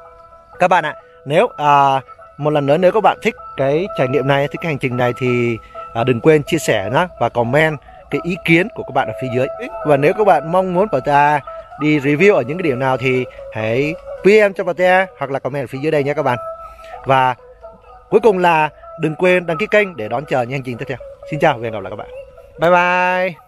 các 0.60 0.67
bạn 0.67 0.86
ạ 0.86 0.95
nếu 1.26 1.47
à, 1.58 2.02
một 2.38 2.50
lần 2.50 2.65
nữa 2.65 2.78
nếu 2.78 2.91
các 2.91 3.04
bạn 3.04 3.17
thích 3.23 3.36
cái 3.58 3.88
trải 3.97 4.08
nghiệm 4.08 4.28
này 4.28 4.47
thích 4.47 4.60
cái 4.62 4.71
hành 4.71 4.80
trình 4.80 4.97
này 4.97 5.13
thì 5.17 5.58
à, 5.93 6.04
đừng 6.04 6.19
quên 6.19 6.43
chia 6.43 6.58
sẻ 6.58 6.89
nhá 6.93 7.08
và 7.19 7.30
comment 7.30 7.78
cái 8.12 8.21
ý 8.23 8.38
kiến 8.45 8.67
của 8.76 8.84
các 8.84 8.91
bạn 8.95 9.08
ở 9.08 9.13
phía 9.21 9.28
dưới. 9.36 9.47
Và 9.86 9.97
nếu 9.97 10.13
các 10.13 10.28
bạn 10.28 10.52
mong 10.52 10.73
muốn 10.73 10.88
ta 11.06 11.39
đi 11.80 12.00
review 12.00 12.36
ở 12.36 12.41
những 12.41 12.58
cái 12.58 12.63
điểm 12.63 12.80
nào 12.80 12.97
thì 12.97 13.26
hãy 13.54 13.95
PM 14.23 14.54
cho 14.56 14.73
ta 14.73 15.08
hoặc 15.19 15.32
là 15.32 15.39
comment 15.39 15.63
ở 15.63 15.67
phía 15.67 15.80
dưới 15.82 15.91
đây 15.91 16.04
nhé 16.04 16.13
các 16.13 16.23
bạn. 16.23 16.38
Và 17.06 17.36
cuối 18.10 18.19
cùng 18.19 18.38
là 18.38 18.69
đừng 19.01 19.15
quên 19.15 19.45
đăng 19.45 19.57
ký 19.57 19.67
kênh 19.71 19.97
để 19.97 20.07
đón 20.07 20.23
chờ 20.25 20.41
những 20.41 20.51
hành 20.51 20.63
trình 20.63 20.77
tiếp 20.77 20.86
theo. 20.88 20.97
Xin 21.31 21.39
chào 21.39 21.57
và 21.57 21.63
hẹn 21.63 21.73
gặp 21.73 21.79
lại 21.79 21.91
các 21.91 21.95
bạn. 21.95 22.10
Bye 22.60 22.71
bye. 22.71 23.46